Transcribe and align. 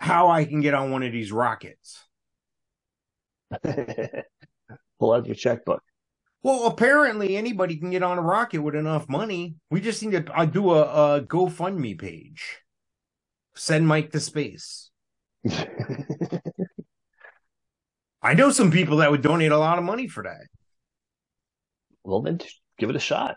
how 0.00 0.30
I 0.30 0.46
can 0.46 0.62
get 0.62 0.72
on 0.72 0.90
one 0.90 1.02
of 1.02 1.12
these 1.12 1.30
rockets. 1.30 2.02
Pull 4.98 5.12
out 5.12 5.26
your 5.26 5.34
checkbook. 5.34 5.82
Well, 6.42 6.66
apparently 6.66 7.36
anybody 7.36 7.76
can 7.76 7.90
get 7.90 8.02
on 8.02 8.16
a 8.16 8.22
rocket 8.22 8.62
with 8.62 8.74
enough 8.74 9.10
money. 9.10 9.56
We 9.70 9.82
just 9.82 10.02
need 10.02 10.12
to 10.12 10.32
uh, 10.34 10.46
do 10.46 10.70
a, 10.70 11.16
a 11.16 11.20
GoFundMe 11.20 11.98
page. 11.98 12.60
Send 13.54 13.86
Mike 13.86 14.10
to 14.12 14.20
space. 14.20 14.90
I 18.22 18.32
know 18.34 18.50
some 18.50 18.70
people 18.70 18.98
that 18.98 19.10
would 19.10 19.20
donate 19.20 19.52
a 19.52 19.58
lot 19.58 19.76
of 19.78 19.84
money 19.84 20.08
for 20.08 20.22
that. 20.22 20.46
well, 22.04 22.22
then 22.22 22.40
give 22.78 22.88
it 22.88 22.96
a 22.96 23.00
shot. 23.00 23.36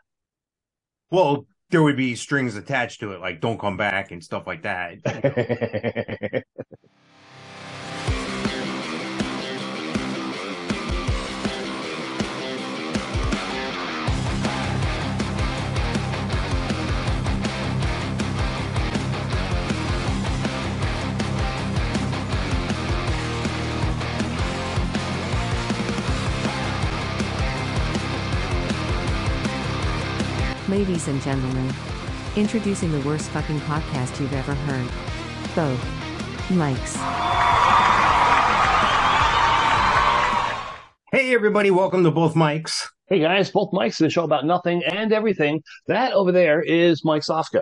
Well, 1.11 1.45
there 1.73 1.83
would 1.83 1.97
be 1.97 2.15
strings 2.15 2.55
attached 2.55 3.01
to 3.01 3.13
it, 3.13 3.21
like 3.21 3.41
don't 3.41 3.59
come 3.59 3.77
back 3.77 4.11
and 4.11 4.23
stuff 4.23 4.47
like 4.47 4.63
that. 4.63 6.45
Ladies 30.73 31.07
and 31.07 31.21
gentlemen, 31.21 31.71
introducing 32.35 32.91
the 32.91 32.99
worst 33.01 33.29
fucking 33.29 33.59
podcast 33.59 34.19
you've 34.19 34.33
ever 34.33 34.55
heard. 34.55 34.89
Both 35.55 36.49
Mikes. 36.49 36.95
Hey, 41.11 41.35
everybody, 41.35 41.69
welcome 41.69 42.03
to 42.03 42.09
both 42.09 42.35
Mikes. 42.35 42.91
hey 43.05 43.19
guys, 43.19 43.51
both 43.51 43.69
Mike's 43.71 43.99
the 43.99 44.09
show 44.09 44.23
about 44.23 44.47
nothing 44.47 44.83
and 44.83 45.13
everything. 45.13 45.61
That 45.85 46.13
over 46.13 46.31
there 46.31 46.59
is 46.63 47.05
Mike 47.05 47.21
Sofka. 47.21 47.61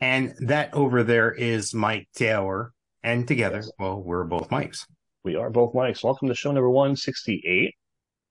And 0.00 0.32
that 0.46 0.72
over 0.74 1.02
there 1.02 1.32
is 1.32 1.74
Mike 1.74 2.06
Taylor. 2.14 2.70
And 3.02 3.26
together, 3.26 3.56
Yes. 3.56 3.72
well, 3.80 4.00
we're 4.00 4.22
both 4.22 4.48
Mikes. 4.48 4.86
We 5.24 5.34
are 5.34 5.50
both 5.50 5.74
Mike's. 5.74 6.04
Welcome 6.04 6.28
to 6.28 6.36
show 6.36 6.52
number 6.52 6.70
168 6.70 7.74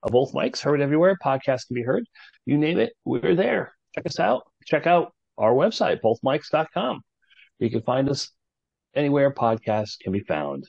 of 0.03 0.11
both 0.13 0.33
Mike's. 0.33 0.61
Heard 0.61 0.79
everywhere. 0.79 1.17
Podcast 1.21 1.67
can 1.67 1.75
be 1.75 1.83
heard. 1.83 2.05
You 2.45 2.57
name 2.57 2.79
it, 2.79 2.94
we're 3.03 3.35
there. 3.35 3.73
Check 3.95 4.06
us 4.06 4.20
out. 4.20 4.44
Check 4.66 4.88
out 4.88 5.14
our 5.38 5.53
website, 5.53 6.00
bothmikes.com. 6.02 7.02
You 7.59 7.70
can 7.70 7.81
find 7.81 8.09
us 8.09 8.31
anywhere 8.95 9.34
podcasts 9.34 10.00
can 10.00 10.11
be 10.11 10.22
found. 10.22 10.66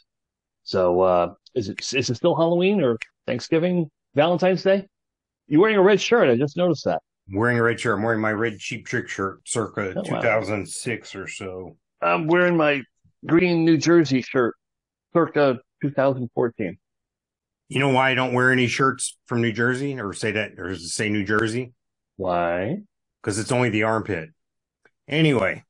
So, 0.65 1.01
uh, 1.01 1.35
is 1.55 1.69
it, 1.69 1.81
is 1.95 2.09
it 2.11 2.15
still 2.17 2.35
Halloween 2.35 2.83
or 2.83 2.97
Thanksgiving, 3.27 3.91
Valentine's 4.15 4.63
Day? 4.63 4.87
You're 5.49 5.61
wearing 5.61 5.77
a 5.77 5.83
red 5.83 6.01
shirt. 6.01 6.29
I 6.29 6.37
just 6.37 6.57
noticed 6.57 6.85
that. 6.85 7.01
wearing 7.33 7.59
a 7.59 7.63
red 7.63 7.81
shirt. 7.81 7.97
I'm 7.99 8.03
wearing 8.05 8.21
my 8.21 8.33
red 8.33 8.59
cheap 8.59 8.87
trick 8.87 9.09
shirt 9.09 9.41
circa 9.47 9.93
Oh, 9.97 10.03
wow. 10.11 10.21
2006 10.21 11.15
or 11.15 11.27
so. 11.29 11.77
I'm 12.01 12.27
wearing 12.27 12.57
my 12.57 12.83
green 13.27 13.65
New 13.65 13.77
Jersey 13.77 14.23
shirt, 14.23 14.55
circa 15.13 15.59
2014. 15.83 16.79
You 17.69 17.79
know 17.81 17.89
why 17.91 18.11
I 18.11 18.15
don't 18.15 18.33
wear 18.35 18.53
any 18.53 18.67
shirts 18.67 19.17
from 19.27 19.41
New 19.41 19.53
Jersey 19.53 19.99
or 19.99 20.13
say 20.13 20.33
that 20.33 20.53
or 20.59 20.77
say 20.77 21.09
New 21.09 21.25
Jersey? 21.25 21.73
Why? 22.17 22.79
Because 23.23 23.39
it's 23.39 23.53
only 23.53 23.69
the 23.71 23.85
armpit. 23.85 24.31
Anyway, 25.09 25.65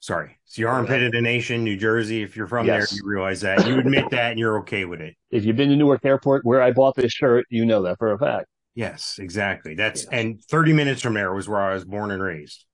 sorry. 0.00 0.38
It's 0.44 0.56
the 0.56 0.64
armpit 0.64 1.02
of 1.02 1.12
the 1.12 1.20
nation, 1.20 1.64
New 1.64 1.76
Jersey. 1.76 2.22
If 2.22 2.36
you're 2.36 2.46
from 2.46 2.66
Yes. 2.66 2.90
there, 2.90 2.96
you 2.98 3.02
realize 3.08 3.40
that. 3.40 3.66
You 3.66 3.78
admit 3.78 4.10
that 4.10 4.32
and 4.32 4.38
you're 4.38 4.58
okay 4.60 4.84
with 4.84 5.00
it. 5.00 5.14
If 5.30 5.44
you've 5.44 5.56
been 5.56 5.70
to 5.70 5.76
Newark 5.76 6.04
Airport 6.04 6.44
where 6.44 6.60
I 6.62 6.72
bought 6.72 6.94
this 6.96 7.12
shirt, 7.12 7.46
you 7.48 7.64
know 7.64 7.82
that 7.82 7.98
for 7.98 8.12
a 8.12 8.18
fact. 8.18 8.46
Yes, 8.74 9.18
exactly. 9.18 9.74
That's 9.74 10.02
Yes. 10.02 10.08
and 10.12 10.42
30 10.44 10.72
minutes 10.72 11.00
from 11.00 11.14
there 11.14 11.32
was 11.32 11.48
where 11.48 11.60
I 11.60 11.74
was 11.74 11.84
born 11.84 12.10
and 12.10 12.22
raised. 12.22 12.64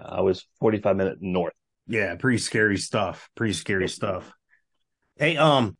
I 0.00 0.20
was 0.20 0.46
45 0.60 0.96
minutes 0.96 1.18
north. 1.20 1.54
Yeah, 1.86 2.14
pretty 2.16 2.38
scary 2.38 2.76
stuff. 2.76 3.28
Pretty 3.34 3.54
scary 3.54 3.88
stuff. 3.88 4.30
Hey, 5.16 5.36
um, 5.36 5.76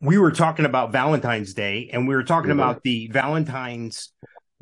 we 0.00 0.16
were 0.16 0.30
talking 0.30 0.64
about 0.64 0.92
Valentine's 0.92 1.54
Day 1.54 1.90
and 1.92 2.06
we 2.08 2.14
were 2.14 2.22
talking 2.22 2.50
Mhm. 2.50 2.54
about 2.54 2.82
the 2.82 3.08
Valentine's 3.08 4.12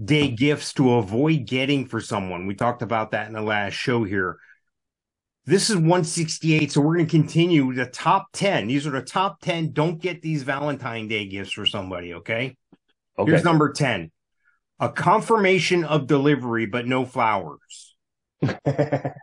Day 0.05 0.29
gifts 0.29 0.73
to 0.75 0.95
avoid 0.95 1.47
getting 1.47 1.87
for 1.87 2.01
someone. 2.01 2.47
We 2.47 2.55
talked 2.55 2.83
about 2.83 3.11
that 3.11 3.27
in 3.27 3.35
the 3.35 3.43
last 3.43 3.75
show 3.75 4.05
here. 4.05 4.39
This 5.45 5.71
is 5.71 5.77
168, 5.77 6.71
so 6.71 6.81
we're 6.81 6.95
going 6.95 7.07
to 7.07 7.11
continue 7.11 7.75
the 7.75 7.87
top 7.87 8.29
10. 8.33 8.69
These 8.69 8.87
are 8.87 8.91
the 8.91 9.03
top 9.03 9.41
10. 9.41 9.73
Don't 9.73 10.01
get 10.01 10.23
these 10.23 10.45
Valentine 10.45 11.09
Day 11.09 11.27
gifts 11.27 11.53
for 11.53 11.67
somebody, 11.67 12.15
okay? 12.15 12.57
Okay. 13.19 13.31
Here's 13.31 13.45
number 13.45 13.73
10 13.73 14.11
a 14.83 14.89
confirmation 14.89 15.85
of 15.85 16.09
delivery, 16.09 16.67
but 16.67 16.87
no 16.87 17.05
flowers. 17.05 17.95
that 18.43 19.15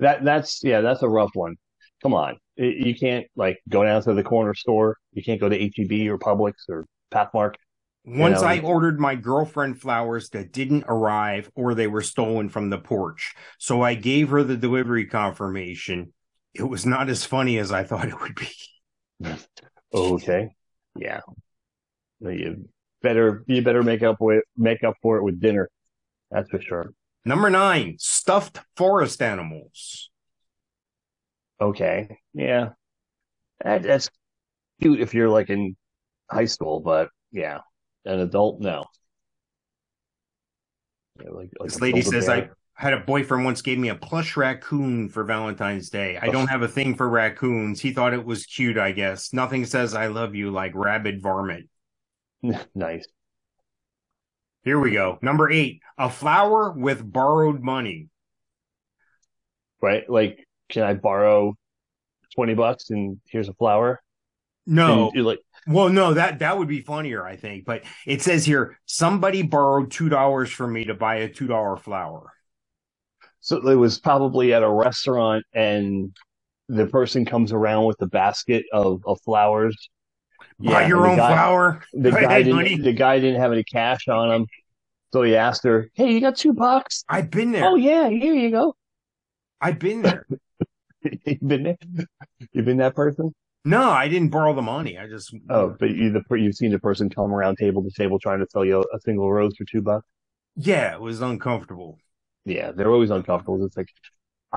that's 0.00 0.64
yeah, 0.64 0.80
that's 0.80 1.02
a 1.02 1.08
rough 1.08 1.30
one. 1.34 1.54
Come 2.02 2.12
on, 2.12 2.36
you 2.56 2.94
can't 2.94 3.26
like 3.36 3.58
go 3.68 3.84
down 3.84 4.02
to 4.02 4.14
the 4.14 4.24
corner 4.24 4.52
store. 4.52 4.96
You 5.12 5.22
can't 5.22 5.40
go 5.40 5.48
to 5.48 5.56
HEB 5.56 6.10
or 6.10 6.18
Publix 6.18 6.54
or 6.68 6.84
Pathmark. 7.12 7.54
Once 8.06 8.40
know, 8.40 8.46
I 8.46 8.60
ordered 8.60 9.00
my 9.00 9.16
girlfriend 9.16 9.80
flowers 9.80 10.30
that 10.30 10.52
didn't 10.52 10.84
arrive 10.86 11.50
or 11.56 11.74
they 11.74 11.88
were 11.88 12.02
stolen 12.02 12.48
from 12.48 12.70
the 12.70 12.78
porch. 12.78 13.34
So 13.58 13.82
I 13.82 13.94
gave 13.94 14.28
her 14.28 14.44
the 14.44 14.56
delivery 14.56 15.06
confirmation. 15.06 16.12
It 16.54 16.62
was 16.62 16.86
not 16.86 17.08
as 17.08 17.24
funny 17.24 17.58
as 17.58 17.72
I 17.72 17.82
thought 17.82 18.08
it 18.08 18.20
would 18.20 18.36
be. 18.36 18.48
Okay, 19.94 20.50
yeah. 20.98 21.20
You 22.20 22.68
better 23.02 23.44
you 23.46 23.62
better 23.62 23.82
make 23.82 24.02
up 24.02 24.20
with 24.20 24.42
make 24.56 24.84
up 24.84 24.96
for 25.00 25.16
it 25.16 25.22
with 25.22 25.40
dinner. 25.40 25.70
That's 26.30 26.50
for 26.50 26.60
sure. 26.60 26.92
Number 27.24 27.48
nine, 27.48 27.96
stuffed 27.98 28.60
forest 28.76 29.22
animals. 29.22 30.10
Okay, 31.60 32.18
yeah, 32.34 32.70
that, 33.64 33.84
that's 33.84 34.10
cute 34.82 35.00
if 35.00 35.14
you're 35.14 35.30
like 35.30 35.48
in 35.48 35.76
high 36.30 36.44
school, 36.44 36.80
but 36.80 37.08
yeah, 37.32 37.60
an 38.06 38.20
adult, 38.20 38.60
now. 38.60 38.86
Yeah, 41.22 41.30
like, 41.30 41.50
like 41.58 41.68
This 41.70 41.80
lady 41.80 42.02
says 42.02 42.28
I 42.28 42.48
had 42.74 42.92
a 42.92 43.00
boyfriend 43.00 43.44
once 43.44 43.62
gave 43.62 43.78
me 43.78 43.88
a 43.88 43.94
plush 43.94 44.36
raccoon 44.36 45.08
for 45.08 45.24
Valentine's 45.24 45.88
Day. 45.88 46.18
I 46.20 46.28
don't 46.28 46.48
have 46.48 46.62
a 46.62 46.68
thing 46.68 46.94
for 46.94 47.08
raccoons. 47.08 47.80
He 47.80 47.92
thought 47.92 48.12
it 48.12 48.24
was 48.24 48.44
cute, 48.44 48.76
I 48.76 48.92
guess. 48.92 49.32
Nothing 49.32 49.64
says 49.64 49.94
I 49.94 50.08
love 50.08 50.34
you 50.34 50.50
like 50.50 50.72
rabid 50.74 51.22
varmint. 51.22 51.68
nice. 52.74 53.06
Here 54.62 54.78
we 54.78 54.90
go. 54.90 55.18
Number 55.22 55.50
eight, 55.50 55.80
a 55.96 56.10
flower 56.10 56.72
with 56.72 57.10
borrowed 57.10 57.62
money. 57.62 58.08
right? 59.80 60.08
Like, 60.10 60.46
can 60.68 60.82
I 60.82 60.94
borrow 60.94 61.54
20 62.34 62.54
bucks 62.54 62.90
and 62.90 63.20
here's 63.26 63.48
a 63.48 63.54
flower? 63.54 64.02
No, 64.66 65.12
like, 65.14 65.40
Well, 65.66 65.88
no, 65.88 66.14
that 66.14 66.40
that 66.40 66.58
would 66.58 66.68
be 66.68 66.80
funnier, 66.80 67.24
I 67.26 67.36
think. 67.36 67.64
But 67.64 67.84
it 68.06 68.22
says 68.22 68.44
here 68.44 68.78
somebody 68.86 69.42
borrowed 69.42 69.90
two 69.90 70.08
dollars 70.08 70.50
from 70.50 70.72
me 70.72 70.84
to 70.84 70.94
buy 70.94 71.16
a 71.16 71.28
two 71.28 71.46
dollar 71.46 71.76
flower. 71.76 72.32
so 73.40 73.56
it 73.68 73.76
was 73.76 73.98
probably 74.00 74.52
at 74.52 74.62
a 74.62 74.68
restaurant 74.70 75.44
and 75.52 76.16
the 76.68 76.86
person 76.86 77.24
comes 77.24 77.52
around 77.52 77.84
with 77.84 78.00
a 78.02 78.06
basket 78.06 78.64
of, 78.72 79.00
of 79.06 79.20
flowers. 79.24 79.88
Buy 80.58 80.80
Yeah, 80.82 80.88
your 80.88 81.06
own 81.06 81.16
guy- 81.16 81.32
flower. 81.32 81.82
The 81.92 82.10
guy 82.12 82.22
ahead, 82.22 82.44
didn't, 82.46 82.56
buddy. 82.58 82.76
the 82.78 82.92
guy 82.92 83.20
didn't 83.20 83.40
have 83.40 83.52
any 83.52 83.62
cash 83.62 84.08
on 84.08 84.32
him. 84.32 84.46
So 85.12 85.22
he 85.22 85.36
asked 85.36 85.62
her, 85.62 85.88
Hey, 85.94 86.12
you 86.12 86.20
got 86.20 86.34
two 86.36 86.52
bucks? 86.54 87.04
I've 87.08 87.30
been 87.30 87.52
there. 87.52 87.64
Oh 87.66 87.76
yeah, 87.76 88.08
here 88.08 88.34
you 88.34 88.50
go. 88.50 88.74
I've 89.60 89.78
been 89.78 90.02
there. 90.02 90.26
You've 91.24 91.40
been 91.40 91.62
there? 91.62 91.76
You've 92.52 92.64
been 92.64 92.78
that 92.78 92.96
person? 92.96 93.32
No, 93.66 93.90
I 93.90 94.08
didn't 94.08 94.30
borrow 94.30 94.54
the 94.54 94.62
money. 94.62 94.96
I 94.96 95.06
just 95.08 95.34
Oh, 95.50 95.76
but 95.78 95.90
you 95.90 96.10
the 96.12 96.22
you've 96.36 96.54
seen 96.54 96.70
the 96.72 96.78
person 96.78 97.10
come 97.10 97.32
around 97.32 97.56
table 97.58 97.82
to 97.82 97.90
table 97.90 98.18
trying 98.18 98.38
to 98.40 98.46
sell 98.50 98.64
you 98.64 98.82
a, 98.94 99.00
single 99.00 99.30
rose 99.32 99.54
for 99.56 99.64
two 99.64 99.82
bucks? 99.82 100.06
yeah, 100.54 100.94
it 100.94 101.00
was 101.00 101.20
uncomfortable. 101.20 101.98
Yeah, 102.44 102.70
they're 102.72 102.90
always 102.92 103.10
uncomfortable. 103.10 103.62
It's 103.64 103.76
like 103.76 103.88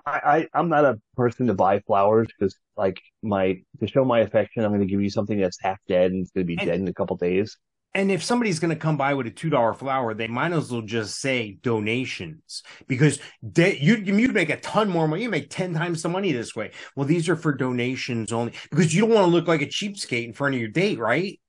I, 0.05 0.19
I 0.53 0.59
I'm 0.59 0.69
not 0.69 0.85
a 0.85 0.99
person 1.15 1.47
to 1.47 1.53
buy 1.55 1.79
flowers 1.79 2.27
because 2.27 2.55
like 2.77 2.99
my 3.23 3.57
to 3.79 3.87
show 3.87 4.05
my 4.05 4.19
affection, 4.19 4.63
I'm 4.63 4.69
going 4.71 4.81
to 4.81 4.85
give 4.87 5.01
you 5.01 5.09
something 5.09 5.39
that's 5.39 5.57
half 5.61 5.79
dead 5.87 6.11
and 6.11 6.21
it's 6.21 6.31
going 6.31 6.45
to 6.45 6.47
be 6.55 6.57
And- 6.59 6.67
dead 6.67 6.79
in 6.79 6.87
a 6.87 6.93
couple 6.93 7.17
days. 7.17 7.57
And 7.95 8.11
if 8.11 8.23
somebody's 8.23 8.59
going 8.59 8.69
to 8.69 8.79
come 8.79 8.97
by 8.97 9.15
with 9.15 9.25
a 9.25 9.31
two 9.31 9.49
dollar 9.49 9.73
flower, 9.73 10.13
they 10.13 10.27
might 10.27 10.51
as 10.51 10.71
well 10.71 10.81
just 10.81 11.19
say 11.19 11.57
donations 11.63 12.61
because 12.87 13.19
they, 13.41 13.79
you 13.79 13.95
you'd 13.95 14.33
make 14.33 14.51
a 14.51 14.59
ton 14.59 14.89
more 14.89 15.07
money. 15.07 15.23
You 15.23 15.29
make 15.29 15.49
ten 15.49 15.73
times 15.73 16.03
the 16.03 16.09
money 16.09 16.31
this 16.31 16.55
way. 16.55 16.71
Well, 16.95 17.07
these 17.07 17.27
are 17.29 17.35
for 17.35 17.53
donations 17.53 18.31
only 18.31 18.53
because 18.69 18.93
you 18.93 19.01
don't 19.01 19.09
want 19.09 19.25
to 19.25 19.31
look 19.31 19.47
like 19.47 19.63
a 19.63 19.65
cheapskate 19.65 20.25
in 20.25 20.33
front 20.33 20.53
of 20.53 20.61
your 20.61 20.69
date, 20.69 20.99
right? 20.99 21.39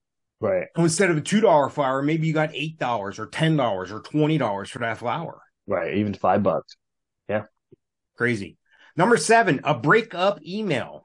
Right. 0.40 0.68
So 0.74 0.82
instead 0.82 1.10
of 1.10 1.18
a 1.18 1.20
two 1.20 1.42
dollar 1.42 1.68
flower, 1.68 2.00
maybe 2.00 2.26
you 2.26 2.32
got 2.32 2.54
eight 2.54 2.78
dollars 2.78 3.18
or 3.18 3.26
ten 3.26 3.56
dollars 3.56 3.92
or 3.92 4.00
twenty 4.00 4.38
dollars 4.38 4.70
for 4.70 4.78
that 4.78 4.96
flower. 4.96 5.42
Right. 5.66 5.98
Even 5.98 6.14
five 6.14 6.42
bucks. 6.42 6.74
Yeah. 7.28 7.44
Crazy. 8.16 8.56
Number 8.96 9.18
seven, 9.18 9.60
a 9.64 9.74
breakup 9.74 10.40
email. 10.42 11.04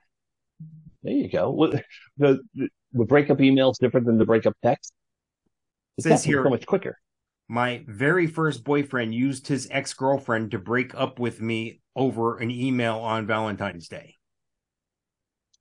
There 1.03 1.13
you 1.13 1.29
go. 1.29 1.73
The, 2.17 2.39
the 2.53 2.69
the 2.93 3.03
breakup 3.03 3.41
email 3.41 3.71
is 3.71 3.77
different 3.77 4.05
than 4.05 4.17
the 4.17 4.25
breakup 4.25 4.55
text. 4.63 4.93
It's 5.97 6.07
Says 6.07 6.23
here- 6.23 6.43
so 6.43 6.49
much 6.49 6.65
quicker. 6.65 6.99
My 7.47 7.85
very 7.87 8.25
first 8.27 8.63
boyfriend 8.63 9.13
used 9.13 9.47
his 9.47 9.67
ex 9.71 9.93
girlfriend 9.93 10.51
to 10.51 10.59
break 10.59 10.95
up 10.95 11.19
with 11.19 11.41
me 11.41 11.81
over 11.95 12.37
an 12.37 12.49
email 12.51 12.97
on 12.97 13.27
Valentine's 13.27 13.87
Day. 13.87 14.15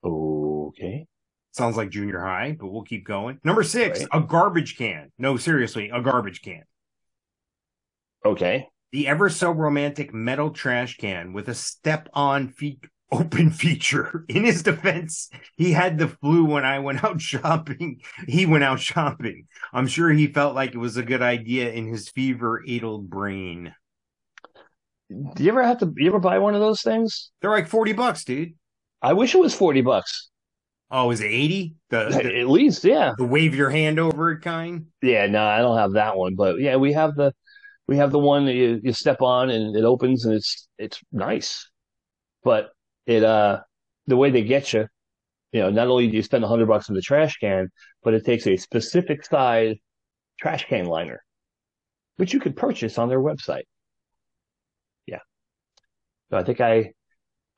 Okay. 0.02 1.06
Sounds 1.52 1.76
like 1.76 1.90
junior 1.90 2.20
high, 2.20 2.56
but 2.58 2.66
we'll 2.68 2.82
keep 2.82 3.06
going. 3.06 3.38
Number 3.44 3.62
six, 3.62 4.00
Right. 4.00 4.08
a 4.12 4.20
garbage 4.26 4.76
can. 4.76 5.12
No, 5.18 5.36
seriously, 5.36 5.90
a 5.90 6.00
garbage 6.02 6.42
can. 6.42 6.64
Okay. 8.24 8.68
The 8.90 9.06
ever 9.06 9.28
so 9.28 9.50
romantic 9.50 10.12
metal 10.14 10.50
trash 10.50 10.96
can 10.96 11.32
with 11.32 11.48
a 11.48 11.54
step 11.54 12.08
on 12.12 12.48
feet 12.48 12.84
open 13.14 13.50
feature. 13.50 14.24
In 14.28 14.44
his 14.44 14.62
defense, 14.62 15.30
he 15.56 15.72
had 15.72 15.98
the 15.98 16.08
flu 16.08 16.44
when 16.44 16.64
I 16.64 16.78
went 16.78 17.04
out 17.04 17.20
shopping. 17.20 18.00
He 18.26 18.46
went 18.46 18.64
out 18.64 18.80
shopping. 18.80 19.46
I'm 19.72 19.86
sure 19.86 20.10
he 20.10 20.26
felt 20.26 20.54
like 20.54 20.74
it 20.74 20.78
was 20.78 20.96
a 20.96 21.02
good 21.02 21.22
idea 21.22 21.70
in 21.72 21.86
his 21.86 22.08
fever 22.08 22.62
addled 22.68 23.08
brain. 23.08 23.74
Do 25.08 25.42
you 25.44 25.50
ever 25.50 25.62
have 25.62 25.78
to? 25.78 25.92
You 25.96 26.08
ever 26.08 26.18
buy 26.18 26.38
one 26.38 26.54
of 26.54 26.60
those 26.60 26.82
things? 26.82 27.30
They're 27.40 27.50
like 27.50 27.68
40 27.68 27.92
bucks, 27.92 28.24
dude. 28.24 28.54
I 29.02 29.12
wish 29.12 29.34
it 29.34 29.38
was 29.40 29.54
forty 29.54 29.82
bucks. 29.82 30.30
Oh, 30.90 31.10
is 31.10 31.20
it 31.20 31.26
80? 31.26 31.74
The, 31.90 32.08
the, 32.08 32.38
At 32.40 32.48
least, 32.48 32.84
yeah. 32.84 33.14
the 33.18 33.24
wave 33.24 33.54
your 33.54 33.70
hand 33.70 33.98
over 33.98 34.32
it 34.32 34.42
kind? 34.42 34.86
Yeah, 35.02 35.26
no, 35.26 35.44
I 35.44 35.58
don't 35.58 35.76
have 35.76 35.92
that 35.92 36.16
one, 36.16 36.36
but 36.36 36.60
yeah, 36.60 36.76
we 36.76 36.92
have 36.92 37.14
the 37.16 37.32
we 37.86 37.96
have 37.96 38.12
the 38.12 38.18
one 38.18 38.46
that 38.46 38.54
you, 38.54 38.80
you 38.82 38.92
step 38.92 39.20
on 39.20 39.50
and 39.50 39.76
it 39.76 39.84
opens 39.84 40.24
and 40.24 40.34
it's 40.34 40.68
it's 40.78 41.00
nice. 41.12 41.68
But 42.44 42.70
it 43.06 43.24
uh 43.24 43.60
the 44.06 44.16
way 44.16 44.30
they 44.30 44.42
get 44.42 44.72
you, 44.72 44.86
you 45.52 45.60
know, 45.60 45.70
not 45.70 45.88
only 45.88 46.08
do 46.08 46.16
you 46.16 46.22
spend 46.22 46.44
a 46.44 46.48
hundred 46.48 46.66
bucks 46.66 46.88
on 46.88 46.94
the 46.94 47.02
trash 47.02 47.36
can, 47.36 47.68
but 48.02 48.14
it 48.14 48.24
takes 48.24 48.46
a 48.46 48.56
specific 48.56 49.24
size 49.24 49.76
trash 50.38 50.66
can 50.66 50.86
liner, 50.86 51.22
which 52.16 52.34
you 52.34 52.40
could 52.40 52.56
purchase 52.56 52.98
on 52.98 53.08
their 53.08 53.20
website. 53.20 53.64
Yeah. 55.06 55.20
So 56.30 56.38
I 56.38 56.42
think 56.42 56.60
I 56.60 56.92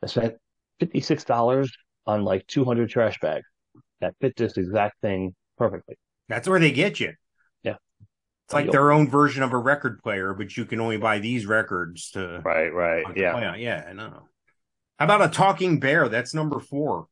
I 0.02 0.06
spent 0.06 0.34
fifty 0.78 1.00
six 1.00 1.25
dollars 1.25 1.72
on 2.06 2.25
like 2.25 2.46
two 2.46 2.64
hundred 2.64 2.90
trash 2.90 3.19
bags 3.20 3.46
that 4.00 4.14
fit 4.20 4.37
this 4.37 4.56
exact 4.56 5.00
thing 5.00 5.34
perfectly. 5.56 5.96
That's 6.28 6.48
where 6.48 6.60
they 6.60 6.72
get 6.72 7.00
you. 7.00 7.14
Yeah. 7.62 7.76
It's 8.44 8.54
like 8.54 8.70
their 8.70 8.93
own 8.93 9.08
version 9.08 9.43
of 9.43 9.52
a 9.52 9.58
record 9.58 10.02
player, 10.02 10.34
but 10.34 10.56
you 10.56 10.64
can 10.66 10.81
only 10.81 10.98
buy 10.98 11.19
these 11.19 11.46
records 11.46 12.10
to. 12.12 12.40
Right, 12.44 12.72
right. 12.72 13.04
Yeah. 13.16 13.38
yeah, 13.40 13.56
yeah, 13.56 13.87
I 13.88 13.93
know. 13.93 14.28
How 14.98 15.04
about 15.04 15.22
a 15.22 15.28
talking 15.28 15.78
bear? 15.78 16.08
That's 16.08 16.34
number 16.34 16.60
four. 16.60 17.06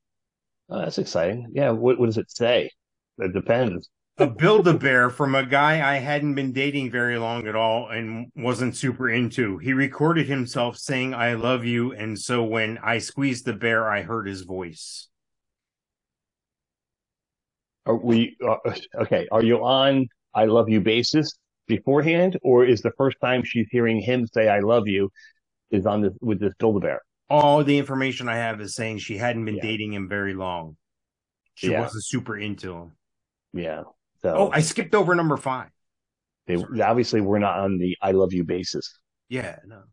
Oh, 0.70 0.78
that's 0.78 0.98
exciting. 0.98 1.52
Yeah. 1.52 1.70
What, 1.70 1.98
what 1.98 2.06
does 2.06 2.18
it 2.18 2.30
say? 2.30 2.70
It 3.18 3.32
depends. 3.32 3.90
A 4.16 4.26
build 4.28 4.68
a 4.68 4.74
bear 4.74 5.10
from 5.10 5.34
a 5.34 5.44
guy 5.44 5.86
I 5.86 5.98
hadn't 5.98 6.34
been 6.34 6.52
dating 6.52 6.92
very 6.92 7.18
long 7.18 7.48
at 7.48 7.56
all 7.56 7.88
and 7.88 8.30
wasn't 8.36 8.76
super 8.76 9.08
into. 9.08 9.58
He 9.58 9.72
recorded 9.72 10.28
himself 10.28 10.76
saying, 10.76 11.14
I 11.14 11.34
love 11.34 11.64
you. 11.64 11.92
And 11.92 12.18
so 12.18 12.44
when 12.44 12.78
I 12.78 12.98
squeezed 12.98 13.44
the 13.44 13.52
bear, 13.52 13.90
I 13.90 14.02
heard 14.02 14.28
his 14.28 14.42
voice. 14.42 15.08
Are 17.86 17.96
we, 17.96 18.36
uh, 18.46 18.56
okay. 19.02 19.26
Are 19.30 19.42
you 19.42 19.64
on 19.64 20.06
I 20.34 20.46
love 20.46 20.68
you 20.68 20.80
basis 20.80 21.38
beforehand, 21.66 22.38
or 22.42 22.64
is 22.64 22.82
the 22.82 22.92
first 22.96 23.16
time 23.20 23.42
she's 23.44 23.68
hearing 23.70 24.00
him 24.00 24.26
say 24.26 24.48
I 24.48 24.60
love 24.60 24.88
you 24.88 25.10
is 25.70 25.86
on 25.86 26.02
this 26.02 26.12
with 26.20 26.40
this 26.40 26.52
build 26.58 26.76
a 26.76 26.80
bear? 26.80 27.02
All 27.30 27.64
the 27.64 27.78
information 27.78 28.28
I 28.28 28.36
have 28.36 28.60
is 28.60 28.74
saying 28.74 28.98
she 28.98 29.16
hadn't 29.16 29.44
been 29.44 29.56
Yeah. 29.56 29.62
dating 29.62 29.92
him 29.94 30.08
very 30.08 30.34
long. 30.34 30.76
She 31.54 31.70
Yeah. 31.70 31.80
wasn't 31.80 32.04
super 32.04 32.36
into 32.36 32.74
him. 32.74 32.92
Yeah. 33.52 33.84
So 34.22 34.34
Oh, 34.36 34.50
I 34.50 34.60
skipped 34.60 34.94
over 34.94 35.14
number 35.14 35.36
five. 35.36 35.70
they, 36.46 36.56
obviously 36.82 37.20
we're 37.20 37.38
not 37.38 37.58
on 37.58 37.78
the 37.78 37.96
I 38.02 38.10
love 38.12 38.32
you 38.32 38.44
basis. 38.44 38.98
Yeah, 39.28 39.58
no. 39.64 39.84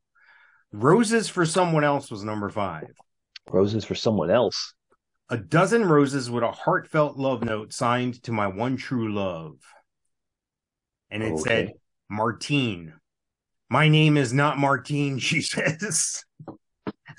Roses 0.73 1.29
for 1.29 1.45
someone 1.45 1.83
else 1.83 2.11
was 2.11 2.23
number 2.23 2.49
five. 2.49 2.87
Roses 3.49 3.85
for 3.85 3.95
someone 3.95 4.29
else. 4.29 4.73
A 5.29 5.37
dozen 5.37 5.85
roses 5.85 6.29
with 6.29 6.43
a 6.43 6.51
heartfelt 6.51 7.17
love 7.17 7.43
note 7.43 7.71
signed 7.71 8.21
to 8.23 8.31
my 8.33 8.47
one 8.47 8.75
true 8.75 9.13
love. 9.13 9.55
And 11.09 11.23
it 11.23 11.39
said, 11.39 11.73
Martine. 12.09 12.93
My 13.69 13.87
name 13.87 14.17
is 14.17 14.33
not 14.33 14.57
Martine, 14.57 15.17
she 15.19 15.41
says. 15.41 16.23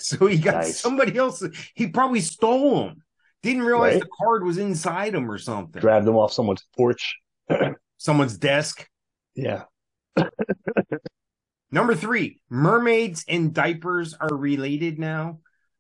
so 0.19 0.27
he 0.27 0.39
got 0.39 0.55
Nice. 0.55 0.81
somebody 0.81 1.17
else. 1.17 1.43
He 1.75 1.89
probably 1.89 2.21
stole 2.21 2.85
them. 2.87 3.03
Didn't 3.43 3.63
realize 3.63 3.95
Right. 3.95 4.03
the 4.03 4.09
card 4.21 4.45
was 4.45 4.59
inside 4.59 5.15
him 5.15 5.31
or 5.31 5.39
something. 5.39 5.81
Grabbed 5.81 6.07
them 6.07 6.17
off 6.17 6.33
someone's 6.33 6.65
porch. 6.77 7.17
Someone's 7.99 8.37
desk. 8.37 8.89
Yeah. 9.37 9.65
Number 11.71 11.95
three, 11.95 12.41
mermaids 12.51 13.25
and 13.29 13.55
diapers 13.55 14.15
are 14.15 14.35
related 14.37 14.99
now. 14.99 15.39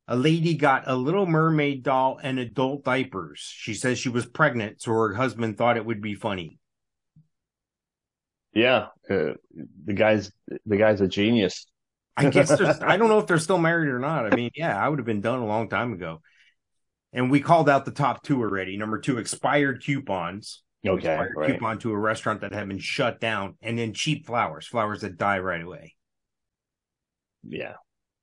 A 0.08 0.16
lady 0.16 0.54
got 0.54 0.84
a 0.86 0.94
little 0.96 1.26
mermaid 1.26 1.82
doll 1.82 2.18
and 2.22 2.38
adult 2.38 2.84
diapers. 2.84 3.40
She 3.40 3.74
says 3.74 3.98
she 3.98 4.08
was 4.08 4.24
pregnant, 4.26 4.80
so 4.82 4.92
her 4.92 5.14
husband 5.14 5.58
thought 5.58 5.76
it 5.76 5.84
would 5.84 6.00
be 6.00 6.14
funny. 6.14 6.58
Yeah. 8.54 8.88
Uh, 9.10 9.34
the 9.84 9.92
guy's, 9.94 10.30
the 10.66 10.76
guy's 10.76 11.00
a 11.00 11.08
genius. 11.08 11.66
I 12.16 12.28
guess 12.28 12.56
there's, 12.56 12.80
I 12.80 12.96
don't 12.96 13.08
know 13.08 13.18
if 13.18 13.26
they're 13.26 13.38
still 13.38 13.58
married 13.58 13.88
or 13.88 13.98
not. 13.98 14.30
I 14.30 14.36
mean, 14.36 14.50
yeah, 14.54 14.76
I 14.76 14.88
would 14.88 14.98
have 14.98 15.06
been 15.06 15.22
done 15.22 15.38
a 15.38 15.46
long 15.46 15.68
time 15.68 15.92
ago. 15.92 16.20
And 17.12 17.30
we 17.30 17.40
called 17.40 17.68
out 17.68 17.84
the 17.84 17.90
top 17.90 18.22
two 18.22 18.40
already. 18.40 18.76
Number 18.76 18.98
two, 18.98 19.18
expired 19.18 19.82
coupons. 19.84 20.62
Okay. 20.86 20.96
Expired 20.96 21.32
Right. 21.36 21.52
coupon 21.52 21.78
to 21.80 21.92
a 21.92 21.98
restaurant 21.98 22.40
that 22.40 22.52
had 22.52 22.68
been 22.68 22.78
shut 22.78 23.20
down, 23.20 23.56
and 23.62 23.78
then 23.78 23.94
cheap 23.94 24.26
flowers, 24.26 24.66
flowers 24.66 25.02
that 25.02 25.16
die 25.16 25.38
right 25.38 25.62
away. 25.62 25.94
Yeah. 27.46 27.74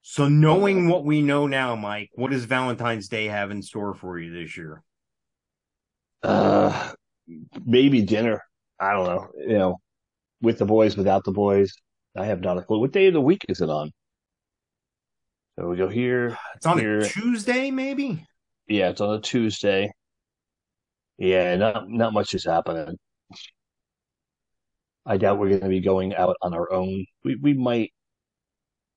So 0.02 0.28
knowing 0.28 0.88
what 0.88 1.06
we 1.06 1.22
know 1.22 1.48
now, 1.48 1.76
Mike, 1.76 2.10
what 2.16 2.32
does 2.32 2.46
Valentine's 2.46 3.10
Day 3.10 3.26
have 3.26 3.52
in 3.52 3.62
store 3.62 3.94
for 3.94 4.20
you 4.20 4.34
this 4.34 4.58
year? 4.58 4.84
Uh, 6.24 6.92
maybe 7.66 8.02
dinner. 8.02 8.44
I 8.80 8.94
don't 8.94 9.06
know. 9.06 9.28
You 9.38 9.58
know, 9.58 9.82
with 10.42 10.58
the 10.58 10.66
boys, 10.66 10.98
without 10.98 11.24
the 11.24 11.32
boys. 11.32 11.74
I 12.16 12.26
have 12.26 12.42
not 12.42 12.58
a 12.58 12.62
clue. 12.64 12.80
What 12.80 12.92
day 12.92 13.08
of 13.08 13.14
the 13.14 13.22
week 13.22 13.46
is 13.50 13.62
it 13.62 13.70
on? 13.70 13.92
So 15.60 15.68
we 15.68 15.78
go 15.78 15.90
here. 15.90 16.38
It's 16.56 16.66
on 16.66 16.80
Here. 16.80 17.00
a 17.00 17.08
Tuesday, 17.08 17.70
maybe. 17.70 18.26
Yeah, 18.68 18.90
it's 18.90 19.02
on 19.02 19.16
a 19.16 19.22
Tuesday. 19.22 19.92
Yeah, 21.18 21.56
not 21.58 21.90
not 21.90 22.14
much 22.14 22.34
is 22.34 22.46
happening. 22.46 22.98
I 25.06 25.18
doubt 25.18 25.38
we're 25.40 25.50
going 25.50 25.62
to 25.62 25.68
be 25.70 25.82
going 25.82 26.16
out 26.16 26.38
on 26.42 26.54
our 26.54 26.72
own. 26.72 27.06
We 27.24 27.36
we 27.36 27.54
might 27.54 27.92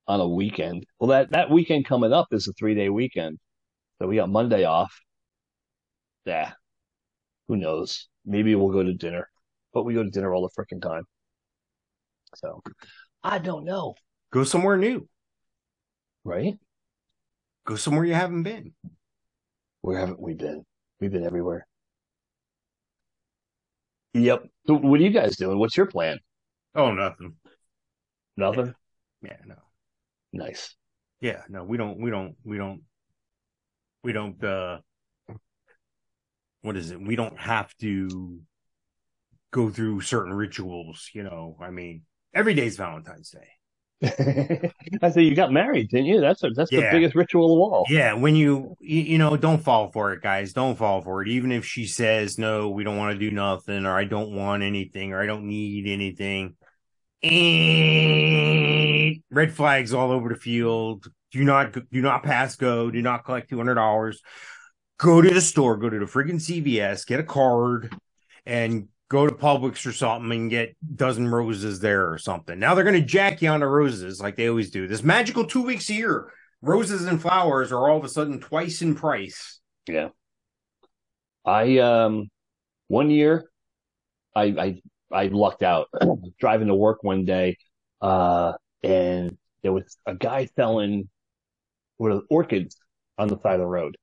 on 0.07 0.21
a 0.21 0.29
weekend. 0.29 0.85
Well, 1.01 1.09
that 1.09 1.31
that 1.33 1.51
weekend 1.51 1.87
coming 1.87 2.13
up 2.13 2.29
is 2.33 2.47
a 2.49 2.53
three 2.53 2.75
day 2.75 2.89
weekend, 2.89 3.39
so 3.99 4.07
we 4.07 4.17
got 4.17 4.31
Monday 4.31 4.65
off. 4.65 5.01
Yeah, 6.25 6.53
who 7.49 7.57
knows? 7.57 8.09
Maybe 8.25 8.55
we'll 8.55 8.73
go 8.73 8.83
to 8.85 8.95
dinner, 8.95 9.29
but 9.75 9.85
we 9.85 9.95
go 9.95 10.05
to 10.05 10.11
dinner 10.11 10.33
all 10.35 10.43
the 10.49 10.63
freaking 10.63 10.83
time. 10.83 11.05
So 12.37 12.63
I 13.25 13.39
don't 13.39 13.65
know, 13.65 13.95
Go 14.31 14.45
somewhere 14.45 14.77
new. 14.77 15.09
right? 16.25 16.59
Go 17.65 17.77
somewhere 17.77 18.05
you 18.05 18.15
haven't 18.15 18.43
been. 18.45 18.75
Where 19.81 19.99
haven't 19.99 20.21
we 20.21 20.35
been? 20.35 20.65
We've 21.01 21.11
been 21.13 21.25
everywhere. 21.25 21.67
Yep. 24.15 24.45
So 24.67 24.75
what 24.75 25.01
are 25.01 25.03
you 25.03 25.11
guys 25.11 25.37
doing? 25.37 25.59
What's 25.59 25.77
your 25.77 25.87
plan? 25.87 26.19
Oh, 26.75 26.93
nothing. 26.93 27.35
Nothing. 28.37 28.75
Yeah, 29.23 29.37
no. 29.47 29.57
Nice. 30.33 30.75
Yeah, 31.21 31.43
no. 31.49 31.65
We 31.65 31.77
don't. 31.77 32.01
We 32.01 32.11
don't. 32.11 32.35
We 32.45 32.59
don't. 32.59 32.83
We 34.03 34.13
don't. 34.13 34.43
uh 34.43 34.79
What 36.63 36.77
is 36.77 36.91
it? 36.91 37.01
We 37.01 37.17
don't 37.17 37.39
have 37.39 37.77
to 37.79 38.41
go 39.53 39.71
through 39.71 40.01
certain 40.01 40.33
rituals. 40.35 41.11
You 41.15 41.23
know. 41.25 41.57
I 41.61 41.71
mean, 41.71 42.03
every 42.35 42.55
day's 42.55 42.77
Valentine's 42.77 43.31
Day. 43.31 43.49
I 45.03 45.11
say 45.11 45.23
you 45.23 45.37
got 45.37 45.53
married, 45.53 45.91
didn't 45.91 46.07
you? 46.07 46.21
That's 46.21 46.43
a, 46.43 46.51
that's 46.51 46.71
the 46.71 46.89
biggest 46.91 47.15
ritual 47.15 47.55
of 47.55 47.73
all. 47.73 47.87
Yeah, 47.89 48.15
when 48.15 48.35
you, 48.35 48.77
you 48.81 49.03
you 49.03 49.19
know, 49.19 49.37
don't 49.37 49.63
fall 49.63 49.93
for 49.93 50.13
it, 50.13 50.23
guys. 50.23 50.53
Don't 50.53 50.77
fall 50.77 51.03
for 51.03 51.23
it. 51.23 51.29
Even 51.29 51.53
if 51.53 51.65
she 51.65 51.87
says 51.87 52.37
no, 52.37 52.71
we 52.71 52.83
don't 52.83 52.97
want 52.97 53.13
to 53.13 53.19
do 53.19 53.31
nothing, 53.31 53.87
or 53.87 53.97
I 53.97 54.05
don't 54.05 54.33
want 54.33 54.65
anything, 54.65 55.13
or 55.13 55.23
I 55.23 55.27
don't 55.27 55.45
need 55.45 55.87
anything. 55.87 56.57
Eh, 57.23 59.15
Red 59.31 59.53
flags 59.53 59.95
all 59.95 60.11
over 60.11 60.29
the 60.29 60.37
field. 60.37 61.07
Do 61.31 61.45
not 61.45 61.73
do 61.73 62.03
not 62.03 62.25
pass 62.25 62.57
go. 62.57 62.91
Do 62.91 63.01
not 63.01 63.25
collect 63.25 63.51
two 63.51 63.59
hundred 63.59 63.77
dollars. 63.77 64.21
Go 64.99 65.23
to 65.23 65.31
the 65.33 65.41
store. 65.41 65.77
Go 65.77 65.89
to 65.89 66.01
the 66.01 66.07
friggin' 66.07 66.41
CVS. 66.41 67.07
Get 67.07 67.21
a 67.21 67.25
card, 67.25 67.95
and 68.45 68.89
go 69.13 69.27
to 69.27 69.35
Publix 69.35 69.85
or 69.85 69.93
something 69.93 70.33
and 70.33 70.51
get 70.51 70.75
dozen 70.97 71.29
roses 71.29 71.81
there 71.81 72.11
or 72.11 72.17
something. 72.17 72.59
Now 72.59 72.75
they're 72.75 72.83
gonna 72.83 73.03
jack 73.03 73.43
you 73.43 73.51
on 73.51 73.61
the 73.61 73.67
roses 73.67 74.23
like 74.23 74.37
they 74.37 74.49
always 74.49 74.71
do. 74.71 74.89
This 74.89 75.03
magical 75.03 75.45
two 75.45 75.63
weeks 75.63 75.91
a 75.91 75.95
year 75.95 76.33
roses 76.63 77.05
and 77.05 77.21
flowers 77.21 77.71
are 77.73 77.91
all 77.91 77.99
of 77.99 78.05
a 78.05 78.09
sudden 78.09 78.41
twice 78.41 78.81
in 78.81 78.95
price. 78.95 79.61
Yeah. 79.87 80.09
I 81.45 81.77
um 81.79 82.31
one 82.89 83.11
year 83.11 83.45
I 84.35 84.45
I 84.45 84.83
I 85.13 85.27
lucked 85.27 85.63
out 85.63 85.89
driving 86.41 86.69
to 86.69 86.75
work 86.75 87.05
one 87.05 87.27
day 87.27 87.59
uh 88.01 88.55
and 88.83 89.37
there 89.63 89.75
was 89.75 89.99
a 90.07 90.15
guy 90.15 90.49
selling 90.57 91.11
with 91.99 92.23
orchids 92.31 92.79
on 93.19 93.29
the 93.29 93.39
side 93.43 93.55
of 93.55 93.61
the 93.61 93.67
road. 93.67 93.95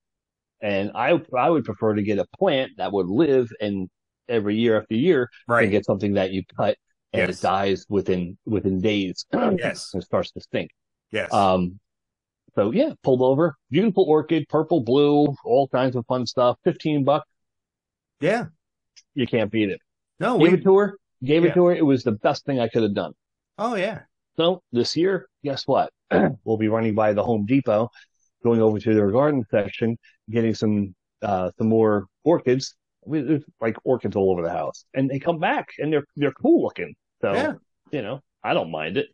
And 0.62 0.92
I 0.94 1.20
I 1.36 1.50
would 1.50 1.66
prefer 1.66 1.96
to 1.96 2.04
get 2.04 2.20
a 2.20 2.28
plant 2.38 2.74
that 2.78 2.94
would 2.94 3.08
live 3.08 3.50
and 3.60 3.90
every 4.30 4.56
year 4.58 4.80
after 4.80 4.96
year 4.96 5.30
Right. 5.48 5.64
and 5.64 5.72
get 5.72 5.86
something 5.86 6.14
that 6.14 6.32
you 6.32 6.44
cut 6.58 6.78
and 7.14 7.28
Yes. 7.28 7.40
it 7.40 7.42
dies 7.42 7.86
within 7.90 8.38
within 8.46 8.80
days. 8.80 9.26
Yes. 9.34 9.92
it 9.94 10.04
starts 10.04 10.32
to 10.32 10.42
stink. 10.42 10.70
Yes. 11.12 11.34
Um, 11.34 11.80
so 12.56 12.72
yeah, 12.72 12.94
pulled 13.04 13.22
over, 13.22 13.56
beautiful 13.70 14.04
orchid, 14.06 14.48
purple, 14.50 14.82
blue, 14.82 15.36
all 15.46 15.68
kinds 15.70 15.96
of 15.96 16.06
fun 16.08 16.26
stuff. 16.26 16.58
Fifteen 16.64 17.04
bucks, 17.04 17.28
yeah. 18.22 18.46
you 19.14 19.28
can't 19.28 19.52
beat 19.52 19.70
it. 19.70 19.80
No, 20.20 20.38
Gave 20.38 20.52
we. 20.52 20.58
it 20.60 20.64
to 20.64 20.78
her, 20.78 20.98
gave 21.24 21.44
Yeah. 21.44 21.52
it 21.52 21.54
to 21.56 21.66
her. 21.66 21.76
It 21.76 21.86
was 21.86 22.04
the 22.04 22.12
best 22.14 22.46
thing 22.46 22.60
I 22.60 22.68
could 22.68 22.84
have 22.84 22.94
done. 22.94 23.14
Oh 23.58 23.76
yeah. 23.76 24.02
So 24.38 24.62
this 24.72 24.96
year, 24.96 25.28
guess 25.44 25.68
what? 25.68 25.92
we'll 26.44 26.58
be 26.58 26.68
running 26.70 26.96
by 26.96 27.14
the 27.14 27.24
Home 27.24 27.46
Depot, 27.46 27.90
going 28.44 28.62
over 28.62 28.80
to 28.80 28.94
their 28.94 29.12
garden 29.12 29.44
section, 29.52 29.98
getting 30.30 30.54
some 30.54 30.96
uh 31.22 31.52
some 31.58 31.68
more 31.70 32.06
orchids. 32.24 32.76
There's 33.10 33.44
like 33.60 33.76
orchids 33.84 34.16
all 34.16 34.32
over 34.32 34.42
the 34.42 34.52
house, 34.52 34.86
and 34.94 35.10
they 35.10 35.20
come 35.20 35.40
back 35.40 35.70
and 35.80 35.92
they're 35.92 36.06
they're 36.16 36.32
cool 36.32 36.64
looking. 36.64 36.96
So 37.22 37.34
Yeah. 37.34 37.54
you 37.92 38.02
know, 38.02 38.22
I 38.44 38.54
don't 38.54 38.72
mind 38.72 38.98
it. 38.98 39.08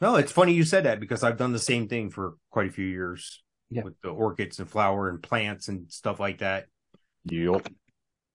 No, 0.00 0.16
it's 0.16 0.32
funny 0.32 0.52
you 0.52 0.64
said 0.64 0.84
that 0.84 0.98
because 0.98 1.22
I've 1.22 1.38
done 1.38 1.52
the 1.52 1.58
same 1.60 1.86
thing 1.88 2.10
for 2.10 2.34
quite 2.50 2.68
a 2.68 2.72
few 2.72 2.86
years 2.86 3.42
Yeah. 3.70 3.82
with 3.84 3.94
the 4.02 4.08
orchids 4.10 4.58
and 4.58 4.68
flower 4.68 5.08
and 5.08 5.22
plants 5.22 5.68
and 5.68 5.90
stuff 5.92 6.18
like 6.18 6.38
that. 6.38 6.66
Yup. 7.24 7.68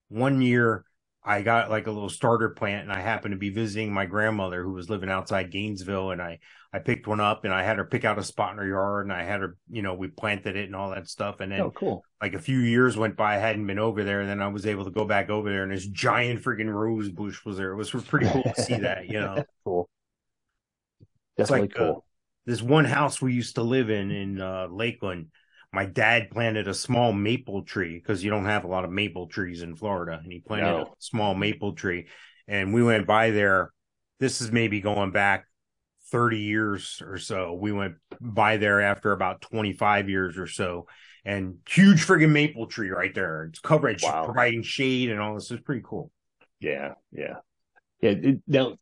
One 0.09 0.41
year 0.41 0.85
I 1.27 1.41
got 1.41 1.69
like 1.69 1.87
a 1.87 1.91
little 1.91 2.09
starter 2.09 2.49
plant 2.49 2.83
and 2.83 2.91
I 2.91 3.01
happened 3.01 3.33
to 3.33 3.37
be 3.37 3.49
visiting 3.49 3.93
my 3.93 4.05
grandmother 4.05 4.63
who 4.63 4.73
was 4.73 4.89
living 4.89 5.09
outside 5.09 5.51
Gainesville 5.51 6.11
and 6.11 6.21
I 6.21 6.39
I 6.73 6.79
picked 6.79 7.07
one 7.07 7.19
up 7.19 7.43
and 7.45 7.53
I 7.53 7.63
had 7.63 7.77
her 7.77 7.85
pick 7.85 8.05
out 8.05 8.19
a 8.19 8.23
spot 8.23 8.51
in 8.53 8.57
her 8.59 8.67
yard 8.67 9.05
and 9.05 9.13
I 9.13 9.23
had 9.23 9.41
her, 9.41 9.57
you 9.69 9.81
know, 9.81 9.93
we 9.95 10.07
planted 10.09 10.55
it 10.55 10.65
and 10.65 10.75
all 10.75 10.91
that 10.91 11.07
stuff 11.09 11.39
and 11.41 11.51
then 11.51 11.59
Oh, 11.59 11.71
cool. 11.71 12.05
like 12.21 12.33
a 12.33 12.39
few 12.39 12.59
years 12.59 12.97
went 12.97 13.17
by 13.17 13.35
I 13.35 13.39
hadn't 13.39 13.67
been 13.67 13.79
over 13.79 14.03
there 14.03 14.21
and 14.21 14.29
then 14.29 14.41
I 14.41 14.47
was 14.47 14.65
able 14.65 14.85
to 14.85 14.91
go 14.91 15.05
back 15.05 15.29
over 15.29 15.49
there 15.49 15.63
and 15.63 15.71
this 15.71 15.87
giant 15.87 16.43
freaking 16.43 16.73
rose 16.73 17.09
bush 17.09 17.43
was 17.45 17.57
there. 17.57 17.71
It 17.71 17.75
was 17.77 17.91
pretty 17.91 18.27
cool 18.27 18.43
to 18.43 18.55
see 18.55 18.79
that, 18.79 19.07
you 19.09 19.19
know. 19.19 19.43
cool. 19.65 19.89
It's 21.37 21.49
Definitely 21.49 21.69
like, 21.69 21.77
uh, 21.79 21.93
cool. 21.93 22.05
this 22.45 22.61
one 22.61 22.85
house 22.85 23.21
we 23.21 23.33
used 23.33 23.55
to 23.55 23.63
live 23.63 23.89
in 23.89 24.11
in 24.11 24.41
uh, 24.41 24.67
Lakeland. 24.69 25.27
My 25.73 25.85
dad 25.85 26.31
planted 26.31 26.67
a 26.67 26.73
small 26.73 27.11
maple 27.13 27.63
tree 27.63 27.95
because 27.99 28.23
you 28.23 28.29
don't 28.29 28.45
have 28.45 28.63
a 28.63 28.67
lot 28.67 28.85
of 28.85 28.91
maple 28.91 29.27
trees 29.27 29.61
in 29.61 29.75
Florida, 29.75 30.19
and 30.23 30.31
he 30.31 30.39
planted 30.39 30.65
No. 30.71 30.81
a 30.83 30.87
small 30.99 31.35
maple 31.35 31.73
tree. 31.73 32.07
And 32.47 32.73
we 32.73 32.81
went 32.83 33.05
by 33.05 33.31
there. 33.31 33.71
This 34.19 34.41
is 34.41 34.51
maybe 34.51 34.79
going 34.81 35.11
back 35.11 35.45
thirty 36.09 36.39
years 36.39 37.01
or 37.05 37.17
so. 37.17 37.53
We 37.53 37.71
went 37.73 37.95
by 38.21 38.57
there 38.57 38.81
after 38.81 39.11
about 39.11 39.41
twenty 39.41 39.73
five 39.73 40.09
years 40.09 40.37
or 40.37 40.47
so, 40.47 40.87
and 41.25 41.57
huge 41.67 42.05
friggin' 42.05 42.31
maple 42.31 42.67
tree 42.67 42.89
right 42.89 43.13
there. 43.13 43.43
It's 43.45 43.59
covered, 43.59 43.99
Wow. 44.01 44.25
providing 44.25 44.63
shade 44.63 45.11
and 45.11 45.19
all 45.19 45.35
this. 45.35 45.51
is 45.51 45.59
pretty 45.59 45.81
cool. 45.83 46.11
Yeah, 46.61 46.93
yeah, 47.11 47.35
yeah. 48.01 48.11
It, 48.11 48.41
now, 48.47 48.77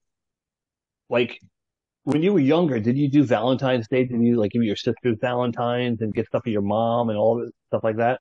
like 1.10 1.40
when 2.06 2.22
you 2.22 2.34
were 2.34 2.40
younger, 2.40 2.80
did 2.80 2.98
you 2.98 3.10
do 3.10 3.24
Valentine's 3.24 3.88
Day? 3.88 4.06
Did 4.06 4.22
you 4.22 4.38
like 4.38 4.52
give 4.52 4.64
your 4.64 4.76
sisters 4.76 5.18
Valentines 5.20 6.02
and 6.02 6.14
get 6.14 6.28
stuff 6.28 6.44
for 6.44 6.50
your 6.50 6.62
mom 6.62 7.10
and 7.10 7.18
all 7.18 7.48
stuff 7.68 7.84
like 7.84 7.98
that? 7.98 8.20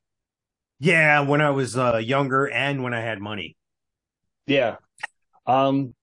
Yeah, 0.81 1.21
when 1.21 1.41
I 1.41 1.50
was 1.50 1.79
uh, 1.79 1.99
younger 1.99 2.50
and 2.50 2.83
when 2.83 2.93
I 2.93 3.00
had 3.00 3.21
money. 3.21 3.57
Yeah. 4.47 4.76
Um, 5.47 5.95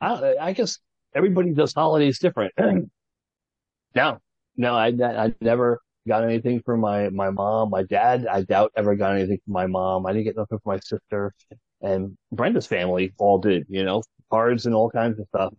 I, 0.00 0.36
I 0.40 0.52
guess 0.52 0.78
everybody 1.14 1.52
does 1.54 1.72
holidays 1.72 2.18
different. 2.18 2.52
no, 3.94 4.18
no, 4.56 4.74
I, 4.74 4.88
I 4.88 5.34
never 5.40 5.80
got 6.06 6.24
anything 6.24 6.60
from 6.64 6.80
my, 6.80 7.08
my 7.10 7.30
mom. 7.30 7.70
My 7.70 7.84
dad, 7.84 8.26
I 8.26 8.42
doubt 8.42 8.72
ever 8.76 8.94
got 8.96 9.14
anything 9.14 9.38
from 9.44 9.54
my 9.54 9.66
mom. 9.66 10.06
I 10.06 10.12
didn't 10.12 10.24
get 10.24 10.36
nothing 10.36 10.58
from 10.62 10.72
my 10.74 10.80
sister 10.80 11.32
and 11.80 12.16
Brenda's 12.32 12.66
family 12.66 13.12
all 13.18 13.38
did, 13.38 13.66
you 13.68 13.84
know, 13.84 14.02
cards 14.30 14.66
and 14.66 14.74
all 14.74 14.90
kinds 14.90 15.18
of 15.18 15.26
stuff. 15.28 15.54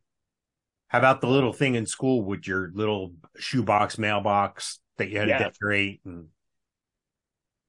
How 0.92 0.98
about 0.98 1.22
the 1.22 1.28
little 1.28 1.54
thing 1.54 1.76
in 1.76 1.86
school 1.86 2.22
with 2.22 2.46
your 2.46 2.70
little 2.74 3.14
shoebox 3.38 3.98
mailbox 3.98 4.82
that 4.98 5.08
you 5.10 5.20
had 5.20 5.30
Yeah. 5.30 5.38
to 5.38 5.44
decorate? 5.46 6.02
And 6.04 6.28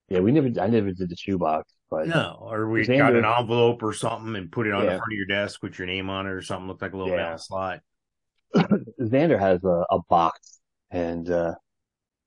Yeah, 0.08 0.18
we 0.18 0.32
never, 0.32 0.48
I 0.60 0.66
never 0.66 0.90
did 0.90 1.08
the 1.08 1.14
shoebox, 1.16 1.72
but 1.88 2.08
no, 2.08 2.36
or 2.40 2.68
we 2.68 2.82
Xander- 2.82 2.98
got 2.98 3.14
an 3.14 3.24
envelope 3.24 3.80
or 3.84 3.92
something 3.92 4.34
and 4.34 4.50
put 4.50 4.66
it 4.66 4.72
on 4.74 4.82
the 4.82 4.88
front 4.98 5.12
of 5.12 5.16
your 5.16 5.26
desk 5.26 5.62
with 5.62 5.78
your 5.78 5.86
name 5.86 6.10
on 6.10 6.26
it 6.26 6.30
or 6.30 6.42
something. 6.42 6.66
Looked 6.66 6.82
like 6.82 6.94
a 6.94 6.96
little 6.96 7.12
Yeah. 7.12 7.28
mail 7.28 7.38
slot. 7.38 7.80
Xander 9.00 9.38
has 9.38 9.62
a, 9.62 9.84
a 9.90 10.00
box 10.08 10.58
and, 10.90 11.30
uh, 11.30 11.54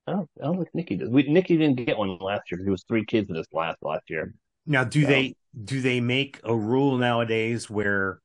I 0.06 0.12
don't, 0.12 0.30
I 0.40 0.44
don't 0.46 0.56
think 0.56 0.74
Nikki 0.74 0.96
does. 0.96 1.10
We, 1.10 1.24
Nikki 1.24 1.58
didn't 1.58 1.84
get 1.84 1.98
one 1.98 2.16
last 2.20 2.50
year 2.50 2.56
because 2.56 2.64
there 2.64 2.72
was 2.72 2.84
three 2.88 3.04
kids 3.04 3.28
in 3.28 3.36
his 3.36 3.48
class 3.48 3.76
last 3.82 4.08
year. 4.08 4.32
Now, 4.64 4.82
do 4.84 5.00
Yeah. 5.00 5.08
they 5.08 5.36
do 5.64 5.80
they 5.82 6.00
make 6.00 6.40
a 6.44 6.56
rule 6.56 6.96
nowadays 6.96 7.68
where 7.68 8.20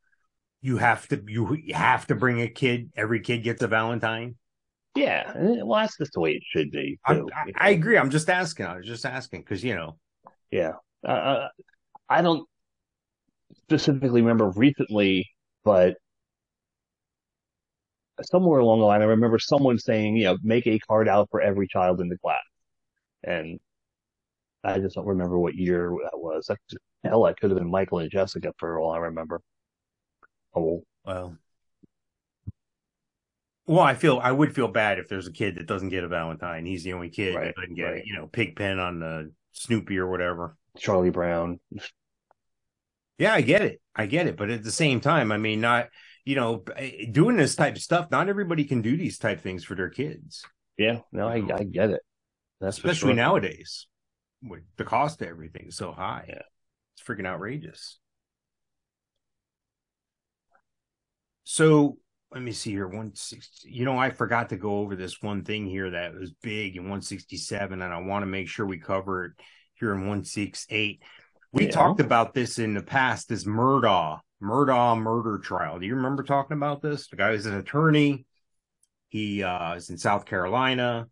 you 0.62 0.78
have 0.78 1.08
to 1.10 1.22
you 1.28 1.62
have 1.74 2.08
to 2.08 2.16
bring 2.16 2.42
a 2.42 2.48
kid? 2.48 2.92
Every 2.96 3.20
kid 3.20 3.40
gets 3.44 3.62
a 3.62 3.68
Valentine. 3.68 4.36
Yeah, 4.96 5.32
well, 5.38 5.80
that's 5.82 5.98
just 5.98 6.14
the 6.14 6.20
way 6.20 6.32
it 6.34 6.44
should 6.52 6.70
be. 6.72 7.00
I, 7.06 7.14
too, 7.16 7.30
I, 7.34 7.68
I 7.68 7.70
agree. 7.72 7.98
I'm 7.98 8.10
just 8.10 8.30
asking. 8.30 8.66
I 8.66 8.76
was 8.78 8.86
just 8.86 9.06
asking 9.06 9.42
because 9.42 9.64
you 9.64 9.76
know. 9.76 9.98
Yeah. 10.52 10.74
Uh, 11.08 11.12
Uh, 11.12 11.48
I 12.10 12.22
don't 12.22 12.48
specifically 13.66 14.22
remember 14.22 14.50
recently, 14.50 15.30
but 15.64 15.96
somewhere 18.22 18.60
along 18.60 18.80
the 18.80 18.86
line, 18.86 19.02
I 19.02 19.06
remember 19.06 19.40
someone 19.40 19.78
saying, 19.80 20.16
you 20.18 20.26
know, 20.26 20.38
make 20.44 20.68
a 20.68 20.80
card 20.80 21.08
out 21.08 21.30
for 21.32 21.42
every 21.42 21.68
child 21.68 22.02
in 22.02 22.10
the 22.10 22.18
class. 22.18 22.40
And 23.24 23.60
I 24.64 24.80
just 24.80 24.96
don't 24.96 25.08
remember 25.08 25.38
what 25.40 25.56
year 25.56 25.92
that 26.04 26.20
was. 26.20 26.50
Hell, 27.04 27.24
that 27.24 27.40
could 27.40 27.52
have 27.52 27.60
been 27.60 27.72
Michael 27.72 28.00
and 28.00 28.12
Jessica 28.12 28.54
for 28.60 28.80
all 28.80 28.92
I 28.92 28.98
remember. 29.00 29.42
Oh, 30.54 30.84
Well, 31.06 31.38
well, 33.68 33.80
I 33.80 33.94
feel 33.94 34.20
I 34.22 34.32
would 34.32 34.54
feel 34.54 34.68
bad 34.68 35.00
if 35.00 35.08
there's 35.08 35.28
a 35.28 35.32
kid 35.32 35.56
that 35.56 35.68
doesn't 35.68 35.90
get 35.90 36.04
a 36.04 36.08
Valentine. 36.08 36.66
He's 36.66 36.84
the 36.84 36.94
only 36.94 37.10
kid 37.10 37.36
Right, 37.36 37.46
that 37.46 37.56
doesn't 37.56 37.76
get, 37.76 37.86
right. 37.86 38.04
you 38.06 38.16
know, 38.16 38.28
pig 38.28 38.56
pen 38.56 38.80
on 38.80 39.00
the 39.00 39.32
Snoopy 39.54 39.98
or 39.98 40.08
whatever. 40.10 40.58
Charlie 40.78 41.10
Brown. 41.10 41.60
Yeah, 43.18 43.34
I 43.34 43.42
get 43.42 43.62
it. 43.62 43.82
I 43.96 44.08
get 44.08 44.28
it. 44.28 44.36
But 44.36 44.50
at 44.50 44.64
the 44.64 44.72
same 44.72 45.00
time, 45.00 45.32
I 45.32 45.38
mean, 45.38 45.62
not, 45.62 45.90
you 46.26 46.36
know, 46.36 46.64
eh, 46.76 47.06
doing 47.12 47.38
this 47.38 47.56
type 47.56 47.76
of 47.76 47.82
stuff, 47.82 48.10
not 48.12 48.30
everybody 48.30 48.64
can 48.66 48.82
do 48.82 48.98
these 48.98 49.18
type 49.18 49.42
things 49.42 49.64
for 49.64 49.76
their 49.76 49.90
kids, 49.90 50.44
Yeah, 50.78 51.00
no, 51.12 51.28
I, 51.28 51.36
I 51.54 51.64
get 51.64 51.92
it. 51.92 52.02
That's 52.60 52.78
especially 52.78 53.10
sure. 53.10 53.16
nowadays. 53.16 53.88
With 54.44 54.64
the 54.78 54.86
cost 54.86 55.22
of 55.22 55.28
everything 55.28 55.68
is 55.68 55.78
so 55.78 55.92
high. 55.92 56.26
Yeah. 56.28 56.42
It's 56.96 57.08
freaking 57.08 57.28
outrageous. 57.28 58.00
So 61.44 61.98
let 62.32 62.42
me 62.42 62.52
see 62.52 62.72
here. 62.72 62.88
160. 62.88 63.70
You 63.70 63.86
know, 63.86 63.98
I 63.98 64.10
forgot 64.10 64.50
to 64.50 64.58
go 64.58 64.80
over 64.80 64.96
this 64.96 65.22
one 65.22 65.44
thing 65.44 65.68
here 65.68 65.90
that 65.92 66.14
was 66.14 66.32
big 66.42 66.78
in 66.78 66.84
167, 66.84 67.82
and 67.82 67.94
I 67.94 68.00
want 68.00 68.24
to 68.24 68.28
make 68.28 68.48
sure 68.48 68.66
we 68.66 68.78
cover 68.80 69.26
it 69.26 69.32
here 69.74 69.92
in 69.94 70.02
168. 70.02 71.04
We 71.52 71.66
Yeah. 71.66 71.72
talked 71.72 72.00
about 72.00 72.34
this 72.34 72.60
in 72.60 72.74
the 72.74 72.82
past, 72.84 73.28
this 73.28 73.44
Murdaugh, 73.46 74.20
Murdaugh 74.42 74.98
murder 75.02 75.40
trial. 75.40 75.80
Do 75.80 75.86
you 75.86 75.96
remember 75.96 76.24
talking 76.24 76.56
about 76.56 76.82
this? 76.82 77.08
The 77.08 77.18
guy 77.18 77.32
was 77.32 77.46
an 77.46 77.56
attorney. 77.56 78.26
He 79.10 79.44
uh, 79.44 79.76
is 79.76 79.90
in 79.90 79.98
South 79.98 80.26
Carolina. 80.26 81.08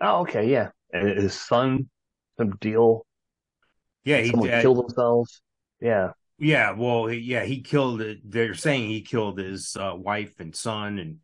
Oh, 0.00 0.22
okay, 0.22 0.50
yeah. 0.50 0.70
And 0.92 1.08
his 1.16 1.34
son, 1.40 1.88
some 2.36 2.56
deal, 2.56 3.06
Yeah, 4.04 4.18
he 4.18 4.30
someone 4.30 4.48
did. 4.48 4.62
killed 4.62 4.78
themselves. 4.88 5.40
Yeah. 5.80 6.10
Yeah, 6.42 6.72
well, 6.72 7.10
yeah, 7.10 7.44
he 7.44 7.60
killed. 7.60 8.02
They're 8.24 8.54
saying 8.54 8.88
he 8.88 9.02
killed 9.02 9.38
his 9.38 9.76
uh, 9.78 9.92
wife 9.94 10.40
and 10.40 10.56
son, 10.56 10.98
and 10.98 11.18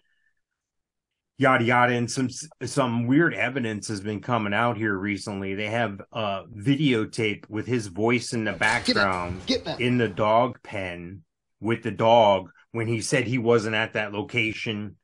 yada 1.39 1.65
yada. 1.65 1.95
And 1.95 2.11
some 2.11 2.29
some 2.65 3.07
weird 3.07 3.33
evidence 3.33 3.89
has 3.89 4.03
been 4.03 4.21
coming 4.21 4.53
out 4.53 4.77
here 4.77 4.95
recently. 4.95 5.55
They 5.55 5.69
have 5.69 6.03
uh 6.13 6.45
videotape 6.55 7.49
with 7.49 7.67
his 7.67 7.87
voice 7.87 8.35
in 8.35 8.45
the 8.45 8.53
background 8.53 9.41
Get 9.47 9.65
back. 9.65 9.81
in 9.81 9.97
the 9.97 10.09
dog 10.09 10.59
pen 10.63 11.23
with 11.61 11.83
the 11.83 11.91
dog 11.91 12.51
when 12.73 12.87
he 12.87 13.01
said 13.01 13.27
he 13.27 13.39
wasn't 13.39 13.75
at 13.75 13.95
that 13.95 14.13
location. 14.13 14.97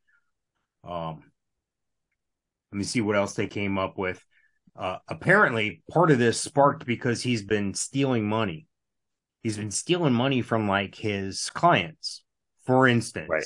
Um, 0.85 1.23
let 2.71 2.79
me 2.79 2.85
see 2.85 3.01
what 3.01 3.17
else 3.17 3.33
they 3.33 3.47
came 3.47 3.79
up 3.79 3.97
with. 3.97 4.23
Uh, 4.77 4.99
apparently, 5.09 5.83
part 5.91 6.11
of 6.11 6.19
this 6.19 6.39
sparked 6.39 6.85
because 6.85 7.23
he's 7.23 7.43
been 7.43 7.73
stealing 7.73 8.29
money. 8.29 8.67
He's 9.43 9.57
been 9.57 9.71
stealing 9.71 10.13
money 10.13 10.43
from 10.43 10.69
like 10.69 10.95
his 10.95 11.51
clients. 11.51 12.23
For 12.65 12.87
instance, 12.87 13.29
Right. 13.29 13.45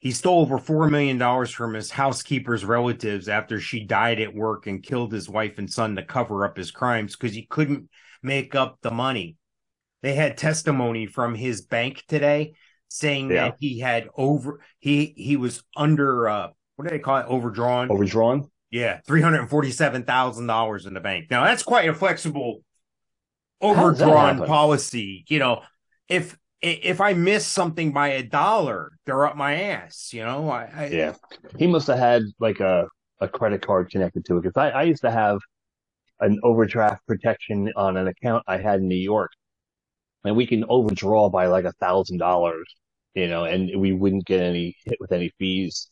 he 0.00 0.10
stole 0.10 0.40
over 0.40 0.58
$4 0.58 0.90
million 0.90 1.46
from 1.46 1.74
his 1.74 1.90
housekeeper's 1.92 2.64
relatives 2.64 3.28
after 3.28 3.60
she 3.60 3.84
died 3.84 4.20
at 4.20 4.34
work 4.34 4.66
and 4.66 4.82
killed 4.82 5.12
his 5.12 5.28
wife 5.28 5.58
and 5.58 5.70
son 5.72 5.94
to 5.96 6.02
cover 6.04 6.44
up 6.44 6.56
his 6.56 6.72
crimes 6.72 7.14
because 7.14 7.34
he 7.34 7.46
couldn't 7.46 7.88
make 8.22 8.56
up 8.56 8.78
the 8.82 8.90
money. 8.90 9.36
They 10.02 10.14
had 10.14 10.36
testimony 10.36 11.06
from 11.06 11.36
his 11.36 11.60
bank 11.62 12.02
today 12.08 12.54
saying 12.88 13.30
Yeah. 13.30 13.50
that 13.50 13.56
he 13.60 13.78
had 13.78 14.08
over 14.16 14.60
he 14.80 15.14
he 15.16 15.36
was 15.36 15.62
under 15.76 16.28
uh 16.28 16.48
what 16.76 16.84
do 16.84 16.90
they 16.90 16.98
call 16.98 17.18
it 17.18 17.26
overdrawn 17.26 17.90
Overdrawn. 17.90 18.50
yeah 18.70 19.00
three 19.06 19.22
hundred 19.22 19.40
and 19.40 19.48
forty 19.48 19.70
seven 19.70 20.02
thousand 20.04 20.46
dollars 20.46 20.84
in 20.84 20.92
the 20.92 21.00
bank 21.00 21.30
now 21.30 21.42
that's 21.44 21.62
quite 21.62 21.88
a 21.88 21.94
flexible 21.94 22.62
overdrawn 23.62 24.44
policy 24.44 25.24
you 25.28 25.38
know 25.38 25.62
if 26.08 26.36
if 26.60 27.00
I 27.00 27.12
miss 27.14 27.44
something 27.46 27.92
by 27.92 28.08
a 28.08 28.22
dollar 28.22 28.92
they're 29.04 29.26
up 29.26 29.36
my 29.36 29.54
ass 29.54 30.12
you 30.12 30.24
know 30.24 30.48
I, 30.50 30.62
I 30.62 30.88
Yeah, 30.92 31.14
he 31.58 31.66
must 31.66 31.86
have 31.88 31.98
had 31.98 32.22
like 32.38 32.60
a, 32.60 32.86
a 33.20 33.28
credit 33.28 33.62
card 33.62 33.90
connected 33.90 34.24
to 34.26 34.36
it 34.36 34.42
because 34.42 34.56
I, 34.56 34.70
I 34.70 34.82
used 34.84 35.02
to 35.02 35.10
have 35.10 35.38
an 36.20 36.38
overdraft 36.44 37.06
protection 37.06 37.70
on 37.76 37.96
an 37.96 38.08
account 38.08 38.44
I 38.46 38.58
had 38.58 38.80
in 38.80 38.88
New 38.88 38.94
York, 38.96 39.30
and 40.24 40.36
we 40.36 40.46
can 40.46 40.64
overdraw 40.68 41.28
by 41.30 41.46
like 41.46 41.64
a 41.64 41.72
thousand 41.80 42.18
dollars, 42.18 42.66
you 43.14 43.28
know, 43.28 43.44
and 43.44 43.80
we 43.80 43.92
wouldn't 43.92 44.26
get 44.26 44.40
any 44.40 44.76
hit 44.84 44.98
with 45.00 45.12
any 45.12 45.30
fees, 45.38 45.90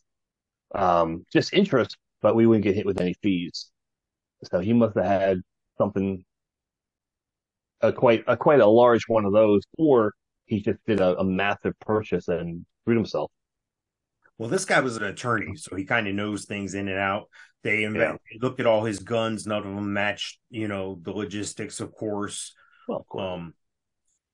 um, 0.75 1.25
just 1.33 1.53
interest, 1.53 1.97
but 2.21 2.35
we 2.35 2.47
wouldn't 2.47 2.63
get 2.63 2.75
hit 2.75 2.85
with 2.85 3.01
any 3.01 3.15
fees. 3.23 3.71
So 4.45 4.59
he 4.59 4.73
must 4.73 4.95
have 4.97 5.05
had 5.05 5.41
something, 5.77 6.23
a 7.81 7.91
quite 7.91 8.23
a 8.27 8.37
quite 8.37 8.59
a 8.59 8.67
large 8.67 9.03
one 9.07 9.25
of 9.25 9.33
those, 9.33 9.61
or 9.77 10.13
he 10.45 10.61
just 10.61 10.79
did 10.85 10.99
a, 10.99 11.19
a 11.19 11.23
massive 11.23 11.79
purchase 11.79 12.27
and 12.27 12.65
screwed 12.81 12.97
himself. 12.97 13.31
Well, 14.37 14.49
this 14.49 14.65
guy 14.65 14.79
was 14.79 14.97
an 14.97 15.03
attorney, 15.03 15.55
so 15.55 15.75
he 15.75 15.85
kind 15.85 16.07
of 16.07 16.15
knows 16.15 16.45
things 16.45 16.73
in 16.73 16.87
and 16.87 16.97
out. 16.97 17.29
They 17.63 17.83
inve- 17.83 18.17
looked 18.41 18.59
at 18.59 18.65
all 18.65 18.83
his 18.83 18.99
guns; 18.99 19.45
none 19.45 19.59
of 19.59 19.75
them 19.75 19.93
matched, 19.93 20.39
you 20.49 20.67
know, 20.67 20.99
the 21.01 21.11
logistics, 21.11 21.79
of 21.79 21.93
course. 21.93 22.53
Well, 22.87 22.99
of 22.99 23.07
course. 23.07 23.23
Um, 23.23 23.53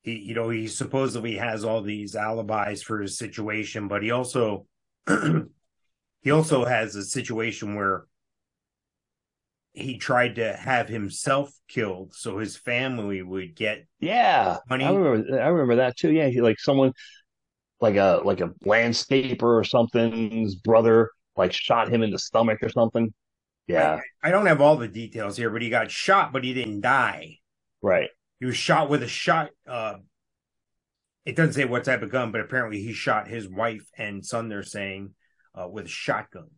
he, 0.03 0.19
you 0.19 0.33
know, 0.33 0.49
he 0.49 0.67
supposedly 0.67 1.35
has 1.35 1.65
all 1.65 1.81
these 1.81 2.15
alibis 2.15 2.81
for 2.81 3.01
his 3.01 3.17
situation, 3.17 3.89
but 3.89 4.01
he 4.01 4.11
also, 4.11 4.65
he 6.21 6.31
also 6.31 6.63
has 6.63 6.95
a 6.95 7.03
situation 7.03 7.75
where 7.75 8.05
he 9.77 9.97
tried 9.97 10.35
to 10.35 10.53
have 10.53 10.87
himself 10.87 11.51
killed 11.67 12.13
so 12.13 12.39
his 12.39 12.57
family 12.57 13.21
would 13.21 13.55
get 13.55 13.85
Yeah, 13.99 14.57
Money. 14.69 14.85
I 14.85 14.91
remember. 14.91 15.41
I 15.41 15.47
remember 15.47 15.75
that 15.77 15.97
too. 15.97 16.11
Yeah, 16.11 16.27
he, 16.27 16.41
like 16.41 16.59
someone, 16.59 16.93
like 17.79 17.95
a 17.95 18.21
like 18.23 18.41
a 18.41 18.49
landscaper 18.65 19.43
or 19.43 19.63
something's 19.63 20.55
brother, 20.55 21.11
like 21.35 21.53
shot 21.53 21.89
him 21.89 22.03
in 22.03 22.11
the 22.11 22.19
stomach 22.19 22.59
or 22.63 22.69
something. 22.69 23.13
Yeah, 23.67 23.99
I 24.23 24.31
don't 24.31 24.45
have 24.45 24.61
all 24.61 24.77
the 24.77 24.87
details 24.87 25.37
here, 25.37 25.49
but 25.49 25.61
he 25.61 25.69
got 25.69 25.91
shot, 25.91 26.31
but 26.33 26.43
he 26.43 26.53
didn't 26.53 26.81
die. 26.81 27.37
right. 27.81 28.09
He 28.39 28.45
was 28.45 28.55
shot 28.55 28.89
with 28.89 29.01
a 29.01 29.07
shot. 29.07 29.49
Uh, 29.67 29.95
it 31.25 31.35
doesn't 31.35 31.53
say 31.53 31.65
what 31.65 31.83
type 31.83 32.03
of 32.03 32.11
gun, 32.11 32.31
but 32.31 32.39
apparently 32.41 32.81
he 32.81 32.93
shot 32.93 33.27
his 33.27 33.49
wife 33.49 33.85
and 33.97 34.25
son. 34.25 34.47
They're 34.47 34.63
saying 34.63 35.13
uh, 35.53 35.67
with 35.67 35.85
a 35.85 35.89
shotgun. 35.89 36.49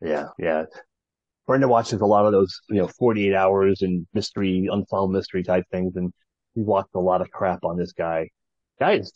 Yeah, 0.00 0.28
yeah. 0.38 0.64
Brenda 1.46 1.68
watches 1.68 2.00
a 2.00 2.06
lot 2.06 2.26
of 2.26 2.32
those, 2.32 2.60
you 2.68 2.76
know, 2.76 2.88
48 2.88 3.34
hours 3.34 3.82
and 3.82 4.06
mystery, 4.14 4.68
unsolved 4.70 5.12
mystery 5.12 5.42
type 5.42 5.64
things, 5.70 5.94
and 5.96 6.12
he 6.54 6.62
watched 6.62 6.94
a 6.94 7.00
lot 7.00 7.20
of 7.20 7.30
crap 7.30 7.64
on 7.64 7.76
this 7.76 7.92
guy. 7.92 8.28
Guy 8.80 8.92
is 8.94 9.12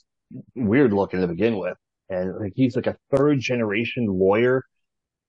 weird 0.55 0.93
looking 0.93 1.21
to 1.21 1.27
begin 1.27 1.59
with, 1.59 1.77
and 2.09 2.37
like 2.39 2.53
he's 2.55 2.77
like 2.77 2.87
a 2.87 2.97
third 3.15 3.41
generation 3.41 4.07
lawyer 4.07 4.63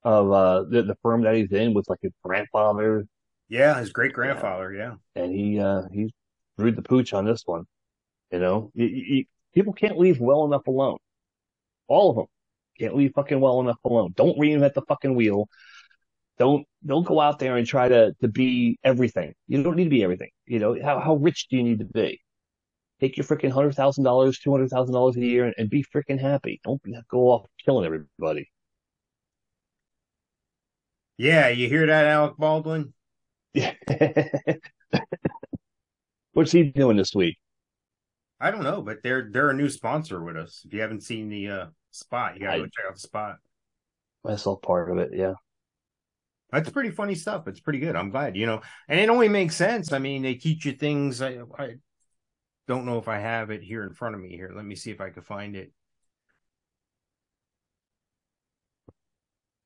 of 0.04 0.32
uh 0.32 0.64
the, 0.70 0.84
the 0.84 0.96
firm 1.04 1.22
that 1.24 1.36
he's 1.36 1.52
in 1.52 1.74
with 1.74 1.86
like 1.90 2.00
his 2.02 2.12
grandfather 2.24 3.06
Yeah, 3.50 3.80
his 3.80 3.92
great 3.92 4.14
grandfather. 4.14 4.74
Yeah. 4.74 4.96
and 5.16 5.32
he 5.34 5.60
uh 5.60 5.84
he 5.92 6.14
screwed 6.56 6.76
the 6.76 6.82
pooch 6.82 7.14
on 7.14 7.26
this 7.26 7.44
one. 7.46 7.66
You 8.32 8.40
know, 8.40 8.72
you, 8.74 8.86
you, 8.86 9.26
people 9.54 9.74
can't 9.74 9.98
leave 10.00 10.20
well 10.20 10.46
enough 10.46 10.66
alone. 10.68 10.98
All 11.88 12.10
of 12.12 12.16
them 12.16 12.26
can't 12.80 12.96
leave 12.96 13.12
fucking 13.14 13.40
well 13.40 13.60
enough 13.60 13.78
alone. 13.84 14.14
Don't 14.16 14.38
reinvent 14.40 14.74
the 14.74 14.82
fucking 14.84 15.16
wheel. 15.16 15.48
Don't 16.42 16.66
don't 16.84 17.06
go 17.06 17.20
out 17.20 17.38
there 17.38 17.56
and 17.56 17.68
try 17.68 17.88
to 17.88 18.16
to 18.20 18.28
be 18.28 18.80
everything. 18.84 19.36
You 19.48 19.62
don't 19.62 19.76
need 19.76 19.84
to 19.84 19.92
be 19.92 20.04
everything. 20.04 20.32
You 20.48 20.58
know 20.58 20.76
how 20.84 21.00
how 21.00 21.14
rich 21.18 21.46
do 21.52 21.58
you 21.58 21.62
need 21.62 21.78
to 21.78 21.86
be? 21.86 22.20
Take 23.00 23.16
your 23.16 23.28
freaking 23.28 23.52
hundred 23.52 23.76
thousand 23.76 24.06
dollars, 24.06 24.40
two 24.40 24.50
hundred 24.50 24.72
thousand 24.72 24.96
dollars 24.96 25.16
a 25.18 25.20
year, 25.20 25.46
and, 25.46 25.54
and 25.60 25.70
be 25.70 25.86
freaking 25.96 26.20
happy. 26.20 26.60
Don't 26.64 26.82
go 27.12 27.28
off 27.28 27.46
killing 27.64 27.86
everybody. 27.86 28.50
Yeah, 31.16 31.50
you 31.50 31.70
hear 31.70 31.86
that, 31.86 32.06
Alec 32.08 32.38
Baldwin? 32.40 32.92
What's 36.34 36.52
he 36.52 36.64
doing 36.64 36.98
this 36.98 37.14
week? 37.14 37.38
I 38.40 38.50
don't 38.50 38.64
know, 38.64 38.82
but 38.82 39.04
they're 39.04 39.30
they're 39.32 39.52
a 39.52 39.56
new 39.56 39.70
sponsor 39.70 40.24
with 40.24 40.38
us. 40.38 40.64
If 40.66 40.74
you 40.74 40.82
haven't 40.82 41.04
seen 41.04 41.30
the 41.30 41.50
uh, 41.50 41.66
spot, 41.92 42.34
you 42.34 42.48
gotta 42.48 42.62
go 42.62 42.66
check 42.66 42.86
out 42.88 42.96
the 42.96 43.00
spot. 43.00 43.36
I 44.26 44.38
saw 44.38 44.56
part 44.56 44.90
of 44.90 44.98
it. 44.98 45.12
Yeah. 45.14 45.34
That's 46.52 46.70
pretty 46.70 46.92
funny 46.92 47.16
stuff. 47.16 47.48
It's 47.48 47.62
pretty 47.62 47.80
good. 47.80 47.96
I'm 47.96 48.10
glad, 48.10 48.36
you 48.36 48.46
know, 48.46 48.62
and 48.90 49.00
it 49.00 49.10
only 49.10 49.30
makes 49.30 49.56
sense. 49.56 49.94
I 49.94 50.00
mean, 50.00 50.22
they 50.22 50.36
teach 50.36 50.66
you 50.66 50.74
things. 50.74 51.22
I, 51.22 51.40
I 51.58 51.76
don't 52.68 52.86
know 52.86 52.98
if 52.98 53.08
I 53.08 53.20
have 53.20 53.52
it 53.52 53.64
here 53.64 53.84
in 53.84 53.94
front 53.94 54.16
of 54.16 54.22
me. 54.22 54.30
Here, 54.30 54.52
let 54.54 54.66
me 54.66 54.76
see 54.76 54.92
if 54.92 55.00
I 55.00 55.12
can 55.12 55.24
find 55.24 55.56
it. 55.56 55.72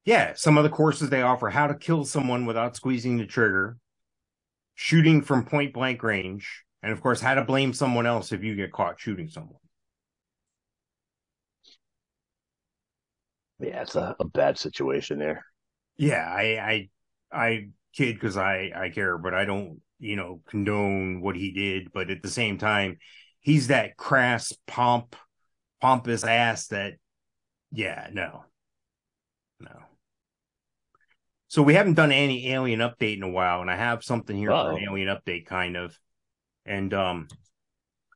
Yeah, 0.05 0.33
some 0.35 0.57
of 0.57 0.63
the 0.63 0.69
courses 0.69 1.09
they 1.09 1.23
offer: 1.23 1.49
how 1.49 1.67
to 1.67 1.73
kill 1.73 2.05
someone 2.05 2.45
without 2.45 2.75
squeezing 2.75 3.17
the 3.17 3.25
trigger, 3.25 3.77
shooting 4.75 5.21
from 5.21 5.45
point 5.45 5.73
blank 5.73 6.03
range, 6.03 6.63
and 6.83 6.91
of 6.91 7.01
course, 7.01 7.21
how 7.21 7.33
to 7.35 7.43
blame 7.43 7.73
someone 7.73 8.05
else 8.05 8.31
if 8.31 8.43
you 8.43 8.55
get 8.55 8.71
caught 8.71 8.99
shooting 8.99 9.29
someone. 9.29 9.59
Yeah, 13.59 13.81
it's 13.81 13.95
a, 13.95 14.15
a 14.19 14.25
bad 14.25 14.57
situation 14.57 15.19
there. 15.19 15.45
Yeah, 15.97 16.25
I 16.27 16.43
I 16.59 16.89
I 17.31 17.69
kid 17.93 18.15
because 18.15 18.37
I 18.37 18.71
I 18.75 18.89
care, 18.89 19.17
but 19.17 19.33
I 19.33 19.45
don't 19.45 19.81
you 19.99 20.15
know 20.15 20.41
condone 20.47 21.21
what 21.21 21.35
he 21.35 21.51
did. 21.51 21.91
But 21.93 22.09
at 22.09 22.21
the 22.21 22.29
same 22.29 22.57
time, 22.57 22.97
he's 23.39 23.67
that 23.67 23.97
crass 23.97 24.53
pomp 24.67 25.15
pompous 25.81 26.23
ass 26.23 26.67
that 26.67 26.93
yeah 27.71 28.09
no 28.11 28.45
no. 29.59 29.79
So 31.47 31.61
we 31.61 31.75
haven't 31.75 31.93
done 31.93 32.11
any 32.11 32.51
alien 32.51 32.79
update 32.79 33.17
in 33.17 33.23
a 33.23 33.29
while, 33.29 33.61
and 33.61 33.71
I 33.71 33.75
have 33.77 34.03
something 34.03 34.35
here 34.35 34.49
for 34.49 34.71
an 34.71 34.83
alien 34.83 35.07
update 35.07 35.45
kind 35.45 35.77
of. 35.77 35.97
And 36.65 36.93
um, 36.93 37.27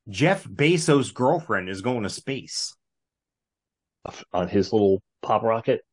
Jeff 0.10 0.44
Bezos' 0.44 1.14
girlfriend 1.14 1.70
is 1.70 1.82
going 1.82 2.04
to 2.04 2.10
space. 2.10 2.76
on 4.34 4.48
his 4.48 4.74
little 4.74 5.02
pop 5.22 5.44
rocket. 5.44 5.86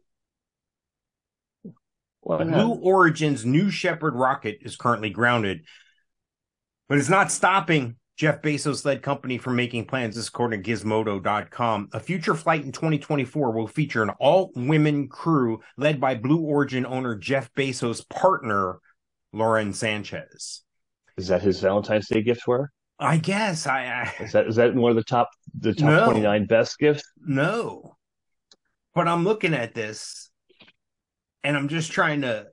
Well, 2.27 2.45
Blue 2.45 2.75
Origin's 2.83 3.45
New 3.45 3.71
Shepard 3.71 4.17
rocket 4.17 4.59
is 4.62 4.75
currently 4.77 5.11
grounded, 5.11 5.61
but 6.89 6.99
it's 6.99 7.09
not 7.09 7.31
stopping 7.31 7.95
Jeff 8.17 8.43
Bezos 8.43 8.85
led 8.85 9.01
company 9.01 9.39
from 9.39 9.55
making 9.55 9.85
plans. 9.85 10.17
This 10.17 10.25
is 10.25 10.29
according 10.29 10.61
to 10.65 10.69
Gizmodo.com. 10.73 11.89
A 11.93 12.01
future 12.01 12.35
flight 12.35 12.65
in 12.65 12.73
2024 12.73 13.53
will 13.53 13.69
feature 13.69 14.03
an 14.03 14.11
all 14.19 14.51
women 14.57 15.07
crew 15.07 15.61
led 15.77 16.01
by 16.01 16.17
Blue 16.17 16.41
Origin 16.41 16.85
owner 16.85 17.15
Jeff 17.15 17.53
Bezos' 17.55 18.09
partner, 18.09 18.81
Lauren 19.33 19.73
Sanchez. 19.73 20.62
is 21.17 21.29
that 21.29 21.43
his 21.43 21.61
Valentine's 21.61 22.09
Day 22.09 22.23
gift 22.23 22.43
her? 22.49 22.73
I 22.99 23.19
guess 23.19 23.69
I, 23.69 23.85
I 23.85 24.25
Is 24.25 24.33
that 24.33 24.49
is 24.49 24.57
that 24.57 24.75
one 24.75 24.91
of 24.91 24.97
the 24.97 25.05
top 25.05 25.29
the 25.61 25.75
top 25.75 25.89
No. 25.89 26.05
twenty 26.07 26.23
nine 26.23 26.47
best 26.47 26.77
gifts? 26.79 27.05
No. 27.25 27.95
But 28.97 29.07
I'm 29.07 29.23
looking 29.23 29.55
at 29.55 29.75
this 29.75 30.26
and 31.47 31.57
I'm 31.57 31.69
just 31.69 31.93
trying 31.93 32.23
to 32.23 32.49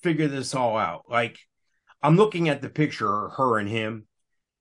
figure 0.00 0.28
this 0.28 0.54
all 0.54 0.76
out. 0.76 1.06
Like, 1.10 1.40
I'm 2.00 2.16
looking 2.16 2.48
at 2.48 2.62
the 2.62 2.68
picture 2.68 3.30
her 3.30 3.58
and 3.58 3.68
him, 3.68 4.06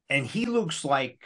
and 0.09 0.25
he 0.25 0.47
looks 0.47 0.83
like 0.83 1.19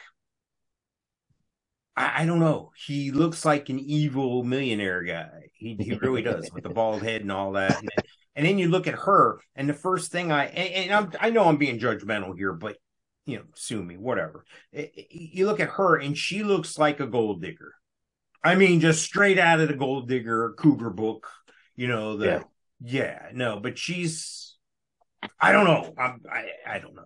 I, 1.96 2.24
I 2.24 2.26
don't 2.26 2.40
know. 2.40 2.72
He 2.76 3.12
looks 3.12 3.46
like 3.46 3.70
an 3.70 3.80
evil 3.80 4.44
millionaire 4.44 5.02
guy. 5.02 5.50
He 5.54 5.78
he 5.80 5.94
really 5.94 6.24
does 6.24 6.52
with 6.54 6.64
the 6.64 6.70
bald 6.70 7.02
head 7.02 7.22
and 7.22 7.32
all 7.32 7.54
that. 7.54 7.80
And 7.80 7.90
then, 7.96 8.06
and 8.36 8.46
then 8.46 8.58
you 8.58 8.68
look 8.68 8.86
at 8.86 8.96
her, 8.96 9.40
and 9.56 9.70
the 9.70 9.74
first 9.74 10.12
thing 10.12 10.34
I 10.34 10.48
and, 10.48 10.92
and 10.92 11.18
I 11.22 11.30
know 11.30 11.46
I'm 11.46 11.56
being 11.56 11.80
judgmental 11.80 12.36
here, 12.36 12.52
but 12.52 12.76
you 13.26 13.38
know, 13.38 13.46
sue 13.56 13.82
me, 13.82 13.96
whatever. 13.96 14.44
You 14.74 15.46
look 15.46 15.62
at 15.62 15.70
her, 15.70 15.96
and 15.96 16.18
she 16.18 16.44
looks 16.44 16.78
like 16.78 17.00
a 17.00 17.08
gold 17.08 17.42
digger. 17.42 17.76
I 18.44 18.56
mean, 18.56 18.82
just 18.82 19.04
straight 19.04 19.40
out 19.40 19.62
of 19.62 19.70
the 19.70 19.76
gold 19.76 20.10
digger 20.10 20.54
cougar 20.58 20.90
book. 20.90 21.30
You 21.82 21.88
know 21.88 22.15
the 22.15 22.26
Yeah. 22.26 22.44
yeah, 22.80 23.30
no, 23.34 23.60
but 23.60 23.76
she's 23.76 24.56
I 25.39 25.52
don't 25.52 25.65
know. 25.65 25.91
I'm, 25.98 26.22
I 26.32 26.41
I 26.76 26.78
don't 26.78 26.94
know. 26.96 27.06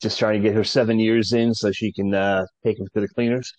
Just 0.00 0.16
trying 0.20 0.40
to 0.40 0.48
get 0.48 0.54
her 0.54 0.62
seven 0.62 1.00
years 1.00 1.32
in 1.32 1.52
so 1.52 1.72
she 1.72 1.92
can 1.92 2.14
uh, 2.14 2.44
take 2.64 2.78
him 2.78 2.86
to 2.94 3.00
the 3.00 3.08
cleaners. 3.08 3.52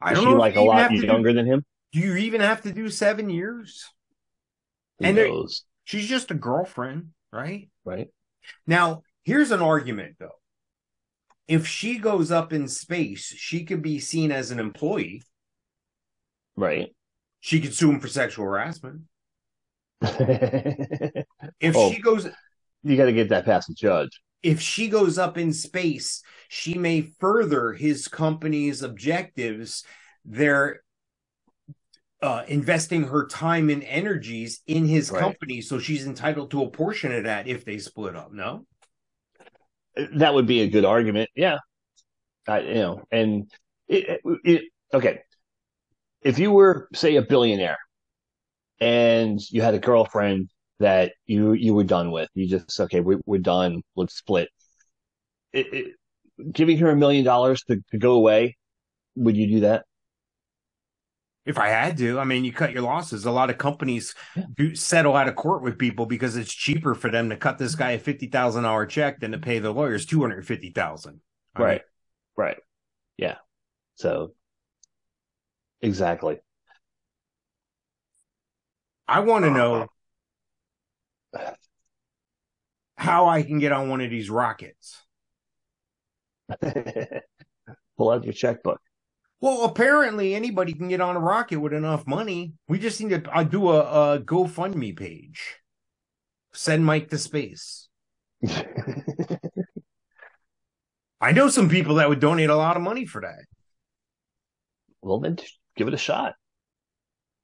I 0.00 0.14
don't 0.14 0.24
she 0.24 0.30
know. 0.30 0.36
like 0.38 0.56
a 0.56 0.62
lot 0.62 0.88
to 0.88 1.00
do- 1.00 1.06
younger 1.06 1.34
than 1.34 1.44
him? 1.44 1.66
Do 1.92 1.98
you 1.98 2.16
even 2.16 2.40
have 2.40 2.62
to 2.62 2.72
do 2.72 2.88
seven 2.88 3.28
years? 3.28 3.84
Who 5.00 5.04
And 5.06 5.18
there- 5.18 5.30
She's 5.84 6.08
just 6.08 6.30
a 6.30 6.34
girlfriend, 6.34 7.10
right? 7.30 7.68
right? 7.84 8.08
Now, 8.66 9.02
here's 9.22 9.50
an 9.50 9.60
argument 9.60 10.16
though. 10.18 10.38
If 11.46 11.66
she 11.66 11.98
goes 11.98 12.30
up 12.32 12.54
in 12.54 12.68
space, 12.68 13.26
she 13.36 13.64
could 13.66 13.82
be 13.82 13.98
seen 14.00 14.32
as 14.32 14.50
an 14.50 14.58
employee. 14.58 15.22
Right. 16.56 16.88
She 17.40 17.60
could 17.60 17.74
sue 17.74 17.90
him 17.92 18.00
for 18.00 18.08
sexual 18.08 18.46
harassment. 18.46 19.02
If 20.02 21.74
Oh. 21.76 21.92
she 21.92 22.00
goes 22.00 22.28
you 22.82 22.96
got 22.96 23.06
to 23.06 23.12
get 23.12 23.30
that 23.30 23.44
past 23.44 23.68
the 23.68 23.74
judge. 23.74 24.10
if 24.42 24.60
she 24.60 24.88
goes 24.88 25.18
up 25.18 25.36
in 25.36 25.52
space, 25.52 26.22
she 26.48 26.74
may 26.78 27.00
further 27.18 27.72
his 27.72 28.06
company's 28.06 28.82
objectives. 28.82 29.82
They're 30.24 30.82
uh, 32.22 32.44
investing 32.46 33.04
her 33.04 33.26
time 33.26 33.70
and 33.70 33.82
energies 33.84 34.60
in 34.66 34.86
his 34.86 35.10
Right. 35.10 35.20
company, 35.20 35.60
so 35.60 35.78
she's 35.80 36.06
entitled 36.06 36.50
to 36.52 36.62
a 36.62 36.70
portion 36.70 37.12
of 37.12 37.24
that 37.24 37.48
if 37.48 37.64
they 37.64 37.78
split 37.78 38.14
up. 38.14 38.32
No, 38.32 38.66
That 40.14 40.32
would 40.34 40.46
be 40.46 40.60
a 40.60 40.68
good 40.68 40.84
argument. 40.84 41.28
Yeah. 41.34 41.58
I, 42.46 42.60
you 42.60 42.74
know, 42.74 43.02
and 43.10 43.50
it, 43.88 44.20
it, 44.24 44.40
it, 44.44 44.62
okay. 44.94 45.20
If 46.22 46.38
you 46.38 46.52
were, 46.52 46.88
say, 46.94 47.16
a 47.16 47.22
billionaire 47.22 47.78
and 48.80 49.40
you 49.50 49.62
had 49.62 49.74
a 49.74 49.78
girlfriend 49.78 50.50
that 50.78 51.12
you, 51.26 51.52
you 51.52 51.74
were 51.74 51.84
done 51.84 52.10
with, 52.10 52.28
you 52.34 52.48
just, 52.48 52.78
okay, 52.80 53.00
we, 53.00 53.16
we're 53.26 53.40
done. 53.40 53.82
Let's 53.94 54.14
split. 54.14 54.48
It, 55.52 55.72
it, 55.72 56.52
giving 56.52 56.78
her 56.78 56.90
a 56.90 56.96
million 56.96 57.24
dollars 57.24 57.62
to, 57.68 57.82
to 57.90 57.98
go 57.98 58.12
away, 58.12 58.56
would 59.14 59.36
you 59.36 59.46
do 59.46 59.60
that? 59.60 59.84
if 61.46 61.58
I 61.58 61.68
had 61.68 61.96
to, 61.98 62.18
I 62.18 62.24
mean, 62.24 62.44
you 62.44 62.52
cut 62.52 62.72
your 62.72 62.82
losses. 62.82 63.24
A 63.24 63.30
lot 63.30 63.50
of 63.50 63.56
companies 63.56 64.14
do 64.56 64.74
settle 64.74 65.14
out 65.14 65.28
of 65.28 65.36
court 65.36 65.62
with 65.62 65.78
people 65.78 66.04
because 66.04 66.36
it's 66.36 66.52
cheaper 66.52 66.94
for 66.94 67.08
them 67.08 67.30
to 67.30 67.36
cut 67.36 67.56
this 67.56 67.76
guy 67.76 67.92
a 67.92 67.98
fifty 67.98 68.26
thousand 68.26 68.64
dollar 68.64 68.84
check 68.84 69.20
than 69.20 69.30
to 69.30 69.38
pay 69.38 69.60
the 69.60 69.70
lawyers 69.70 70.04
two 70.04 70.20
hundred 70.20 70.44
fifty 70.44 70.70
thousand. 70.70 71.20
Right. 71.56 71.82
Right. 72.36 72.58
Yeah. 73.16 73.36
So 73.94 74.34
exactly. 75.80 76.38
I 79.08 79.20
want 79.20 79.44
to 79.44 79.50
know 79.50 79.86
how 82.96 83.28
I 83.28 83.42
can 83.42 83.58
get 83.58 83.72
on 83.72 83.88
one 83.88 84.00
of 84.00 84.10
these 84.10 84.30
rockets. 84.30 85.02
Pull 87.98 88.10
out 88.10 88.24
your 88.24 88.32
checkbook. 88.32 88.80
Well, 89.40 89.64
apparently 89.64 90.34
anybody 90.34 90.72
can 90.72 90.88
get 90.88 91.00
on 91.00 91.14
a 91.14 91.20
rocket 91.20 91.60
with 91.60 91.72
enough 91.72 92.06
money. 92.06 92.54
We 92.68 92.78
just 92.78 93.00
need 93.00 93.24
to 93.24 93.30
uh, 93.30 93.44
do 93.44 93.68
a, 93.70 94.14
a 94.14 94.20
GoFundMe 94.20 94.96
page. 94.96 95.56
Send 96.52 96.86
Mike 96.86 97.10
to 97.10 97.18
space. 97.18 97.88
I 101.20 101.32
know 101.32 101.48
some 101.48 101.68
people 101.68 101.96
that 101.96 102.08
would 102.08 102.20
donate 102.20 102.50
a 102.50 102.56
lot 102.56 102.76
of 102.76 102.82
money 102.82 103.04
for 103.04 103.20
that. 103.20 103.44
well, 105.02 105.20
then 105.20 105.36
give 105.76 105.88
it 105.88 105.94
a 105.94 105.98
shot. 105.98 106.34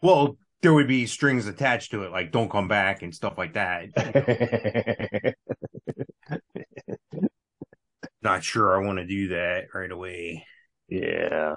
Well, 0.01 0.38
there 0.62 0.72
would 0.72 0.88
be 0.88 1.07
strings 1.07 1.46
attached 1.46 1.90
to 1.90 2.05
it, 2.05 2.12
like 2.12 2.31
don't 2.31 2.51
come 2.51 2.68
back 2.68 3.03
and 3.03 3.14
stuff 3.14 3.37
like 3.37 3.55
that. 3.55 3.88
Not 8.22 8.44
sure 8.44 8.75
I 8.75 8.87
want 8.87 8.98
to 8.98 9.07
do 9.07 9.29
that 9.29 9.64
right 9.75 9.90
away. 9.90 10.46
yeah. 10.88 11.55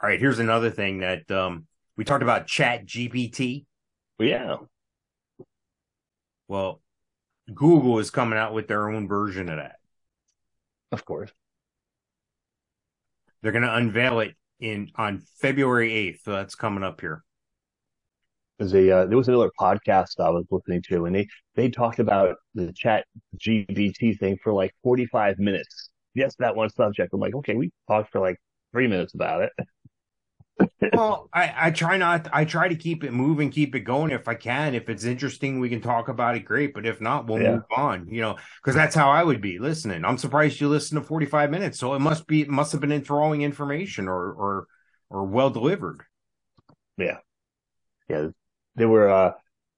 All 0.00 0.08
right, 0.08 0.18
here's 0.18 0.38
another 0.38 0.70
thing 0.70 1.00
that 1.00 1.30
um, 1.30 1.66
we 1.96 2.04
talked 2.04 2.22
about 2.22 2.46
Chat 2.46 2.86
GPT. 2.86 3.66
Yeah. 4.18 4.56
Well, 6.48 6.80
Google 7.52 7.98
is 7.98 8.10
coming 8.10 8.38
out 8.38 8.52
with 8.52 8.68
their 8.68 8.88
own 8.90 9.06
version 9.08 9.48
of 9.48 9.56
that. 9.56 9.76
Of 10.90 11.04
course. 11.04 11.30
They're 13.42 13.52
going 13.52 13.62
to 13.62 13.74
unveil 13.74 14.20
it 14.20 14.36
in 14.60 14.90
on 14.96 15.22
February 15.40 15.90
8th. 15.90 16.22
So 16.24 16.32
that's 16.32 16.54
coming 16.54 16.84
up 16.84 17.00
here. 17.00 17.24
There's 18.62 18.74
a 18.74 18.90
uh, 18.96 19.06
there 19.06 19.16
was 19.16 19.26
another 19.28 19.50
podcast 19.58 20.20
I 20.20 20.30
was 20.30 20.44
listening 20.50 20.82
to, 20.88 21.06
and 21.06 21.14
they 21.16 21.26
they 21.56 21.68
talked 21.68 21.98
about 21.98 22.36
the 22.54 22.72
Chat 22.72 23.06
GBT 23.36 24.14
thing 24.14 24.38
for 24.42 24.52
like 24.52 24.72
45 24.84 25.38
minutes. 25.40 25.90
Yes, 26.14 26.36
that 26.38 26.54
one 26.54 26.70
subject. 26.70 27.12
I'm 27.12 27.20
like, 27.20 27.34
okay, 27.34 27.54
we 27.56 27.72
talked 27.88 28.12
for 28.12 28.20
like 28.20 28.36
three 28.72 28.86
minutes 28.86 29.14
about 29.14 29.42
it. 29.42 29.52
Well, 30.92 31.30
I, 31.32 31.54
I 31.56 31.70
try 31.70 31.96
not. 31.96 32.28
I 32.34 32.44
try 32.44 32.68
to 32.68 32.76
keep 32.76 33.02
it 33.02 33.12
moving, 33.12 33.50
keep 33.50 33.74
it 33.74 33.80
going 33.80 34.10
if 34.10 34.28
I 34.28 34.34
can. 34.34 34.74
If 34.74 34.90
it's 34.90 35.04
interesting, 35.04 35.58
we 35.58 35.70
can 35.70 35.80
talk 35.80 36.08
about 36.08 36.36
it. 36.36 36.40
Great, 36.44 36.74
but 36.74 36.84
if 36.84 37.00
not, 37.00 37.26
we'll 37.26 37.38
Yeah. 37.38 37.50
move 37.52 37.64
on. 37.74 38.08
You 38.08 38.20
know, 38.20 38.36
because 38.62 38.74
that's 38.74 38.94
how 38.94 39.10
I 39.10 39.24
would 39.24 39.40
be 39.40 39.58
listening. 39.58 40.04
I'm 40.04 40.18
surprised 40.18 40.60
you 40.60 40.68
listened 40.68 41.00
to 41.00 41.06
45 41.08 41.50
minutes, 41.50 41.78
so 41.78 41.94
it 41.94 42.00
must 42.00 42.26
be 42.26 42.42
it 42.42 42.48
must 42.50 42.72
have 42.72 42.82
been 42.82 42.92
enthralling 42.92 43.40
information 43.40 44.06
or 44.06 44.32
or 44.32 44.66
or 45.08 45.24
well 45.24 45.48
delivered. 45.48 46.02
Yeah, 46.96 47.18
yeah, 48.08 48.28
they 48.76 48.86
were. 48.86 49.10
uh 49.10 49.32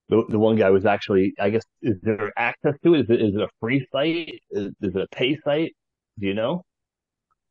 the, 0.08 0.24
the 0.28 0.38
one 0.38 0.56
guy 0.56 0.70
was 0.70 0.84
actually, 0.84 1.34
I 1.40 1.50
guess, 1.50 1.62
is 1.82 1.96
there 2.02 2.32
access 2.36 2.74
to 2.84 2.94
it? 2.94 3.00
Is 3.00 3.06
it, 3.10 3.22
is 3.22 3.34
it 3.34 3.40
a 3.40 3.48
free 3.60 3.86
site? 3.90 4.42
Is, 4.50 4.66
is 4.82 4.94
it 4.94 4.96
a 4.96 5.08
pay 5.10 5.38
site? 5.44 5.74
Do 6.18 6.26
you 6.26 6.34
know? 6.34 6.64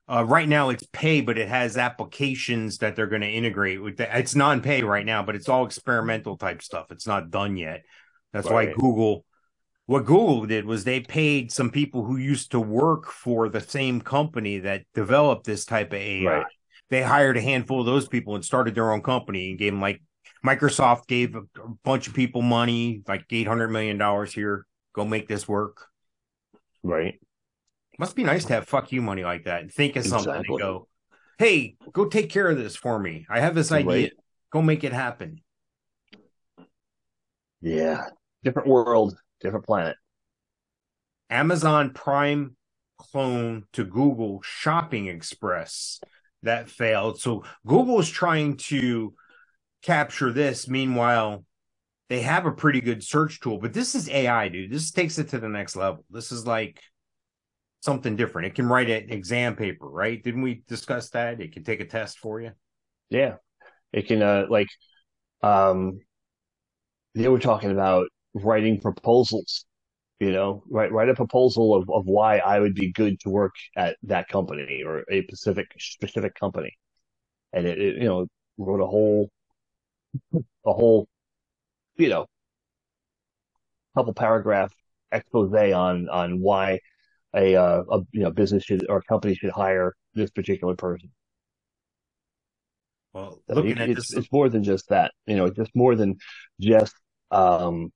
Uh, 0.08 0.24
right 0.28 0.48
now, 0.48 0.70
it's 0.70 0.86
pay, 0.92 1.22
but 1.22 1.38
it 1.38 1.48
has 1.48 1.78
applications 1.78 2.78
that 2.80 2.96
they're 2.96 3.08
going 3.08 3.22
to 3.22 3.30
integrate 3.30 3.82
with. 3.82 3.98
The, 3.98 4.18
it's 4.18 4.36
non-pay 4.36 4.84
right 4.84 5.06
now, 5.06 5.24
but 5.24 5.36
it's 5.36 5.48
all 5.48 5.66
experimental 5.66 6.38
type 6.38 6.62
stuff. 6.62 6.88
It's 6.92 7.08
not 7.08 7.32
done 7.32 7.58
yet. 7.58 7.84
That's 8.34 8.50
why 8.50 8.66
Google. 8.66 9.26
What 9.86 10.06
Google 10.06 10.46
did 10.46 10.66
was 10.66 10.84
they 10.84 11.02
paid 11.02 11.52
some 11.52 11.70
people 11.70 12.06
who 12.06 12.18
used 12.18 12.52
to 12.52 12.60
work 12.60 13.12
for 13.12 13.50
the 13.50 13.62
same 13.62 14.02
company 14.02 14.60
that 14.60 14.84
developed 14.94 15.46
this 15.46 15.66
type 15.66 15.88
of 15.88 16.00
AI. 16.00 16.26
Right. 16.26 16.46
They 16.90 17.02
hired 17.02 17.38
a 17.38 17.42
handful 17.42 17.82
of 17.82 17.86
those 17.86 18.08
people 18.08 18.36
and 18.36 18.46
started 18.46 18.76
their 18.76 18.92
own 18.92 19.02
company 19.02 19.50
and 19.50 19.60
gave 19.60 19.74
them 19.74 19.82
like 19.82 20.02
Microsoft 20.46 21.08
gave 21.08 21.36
a, 21.36 21.40
a 21.40 21.70
bunch 21.84 22.08
of 22.08 22.14
people 22.14 22.42
money, 22.42 23.02
like 23.08 23.26
eight 23.32 23.48
hundred 23.48 23.70
million 23.70 23.98
dollars 23.98 24.34
here. 24.34 24.66
Go 24.94 25.06
make 25.06 25.28
this 25.28 25.48
work. 25.48 25.88
Right. 26.84 27.20
Must 27.98 28.16
be 28.16 28.24
nice 28.24 28.46
to 28.46 28.54
have 28.54 28.68
fuck 28.68 28.92
you 28.92 29.02
money 29.02 29.24
like 29.24 29.46
that 29.46 29.62
and 29.62 29.72
think 29.72 29.96
of 29.96 30.06
something 30.06 30.30
Exactly. 30.34 30.56
and 30.56 30.62
go, 30.62 30.88
hey, 31.38 31.76
go 31.94 32.06
take 32.06 32.30
care 32.30 32.50
of 32.50 32.58
this 32.58 32.76
for 32.76 33.00
me. 33.00 33.26
I 33.30 33.40
have 33.40 33.56
this 33.56 33.72
idea. 33.72 33.88
Right. 33.88 34.12
Go 34.52 34.62
make 34.62 34.84
it 34.84 34.94
happen. 34.94 35.42
Yeah. 37.62 38.06
Different 38.44 38.68
world, 38.68 39.16
different 39.40 39.66
planet. 39.66 39.96
Amazon 41.30 41.92
Prime 41.92 42.56
clone 42.98 43.64
to 43.74 43.84
Google 43.84 44.42
Shopping 44.44 45.08
Express 45.08 46.00
that 46.44 46.70
failed. 46.70 47.20
So 47.20 47.46
Google 47.66 48.00
is 48.00 48.10
trying 48.10 48.58
to 48.58 49.14
capture 49.84 50.32
this. 50.32 50.68
Meanwhile, 50.68 51.44
they 52.10 52.22
have 52.22 52.46
a 52.46 52.52
pretty 52.52 52.82
good 52.82 53.04
search 53.04 53.40
tool, 53.40 53.60
but 53.60 53.74
this 53.74 53.96
is 53.96 54.10
AI, 54.10 54.48
dude. 54.48 54.72
This 54.72 54.92
takes 54.92 55.18
it 55.20 55.30
to 55.30 55.40
the 55.40 55.50
next 55.50 55.76
level. 55.76 56.06
This 56.10 56.32
is 56.32 56.48
like 56.48 56.82
something 57.82 58.16
different. 58.16 58.48
It 58.48 58.56
can 58.56 58.68
write 58.68 58.90
an 58.90 59.10
exam 59.10 59.56
paper, 59.56 59.90
right? 59.90 60.24
Didn't 60.24 60.42
we 60.42 60.64
discuss 60.68 61.10
that? 61.12 61.42
It 61.42 61.54
can 61.54 61.64
take 61.64 61.82
a 61.82 61.86
test 61.86 62.18
for 62.18 62.40
you. 62.40 62.52
Yeah. 63.10 63.36
It 63.92 64.08
can, 64.08 64.22
uh, 64.22 64.46
like, 64.50 64.70
um, 65.42 66.00
they 67.14 67.28
were 67.28 67.40
talking 67.40 67.72
about 67.72 68.08
writing 68.34 68.80
proposals, 68.80 69.66
you 70.20 70.32
know, 70.32 70.64
write, 70.70 70.92
write 70.92 71.10
a 71.10 71.14
proposal 71.14 71.76
of, 71.76 71.90
of 71.90 72.06
why 72.06 72.38
I 72.38 72.60
would 72.60 72.74
be 72.74 72.92
good 72.92 73.20
to 73.22 73.30
work 73.30 73.54
at 73.76 73.98
that 74.04 74.30
company 74.30 74.84
or 74.86 75.04
a 75.12 75.22
specific, 75.24 75.68
specific 75.78 76.36
company. 76.36 76.72
And 77.52 77.68
it, 77.68 77.80
it 77.80 77.98
you 77.98 78.08
know, 78.08 78.28
wrote 78.58 78.82
a 78.82 78.88
whole, 78.88 79.30
a 80.34 80.74
whole, 80.74 81.08
you 81.98 82.10
know, 82.10 82.26
couple 83.96 84.14
paragraph 84.14 84.72
expose 85.12 85.54
on, 85.54 86.10
on 86.10 86.40
why 86.40 86.80
a, 87.36 87.56
uh, 87.56 87.84
a, 87.92 88.00
you 88.12 88.22
know, 88.22 88.32
business 88.32 88.64
should, 88.64 88.86
or 88.90 89.02
company 89.02 89.36
should 89.36 89.52
hire 89.52 89.94
this 90.14 90.32
particular 90.32 90.76
person. 90.76 91.12
Well, 93.14 93.42
mean, 93.48 93.58
looking 93.58 93.78
at 93.78 93.90
it's, 93.90 94.10
this, 94.10 94.18
it's 94.18 94.32
more 94.32 94.50
than 94.50 94.64
just 94.64 94.90
that, 94.90 95.12
you 95.28 95.36
know, 95.36 95.50
just 95.50 95.76
more 95.76 95.96
than 95.96 96.18
just, 96.60 96.96
um, 97.30 97.92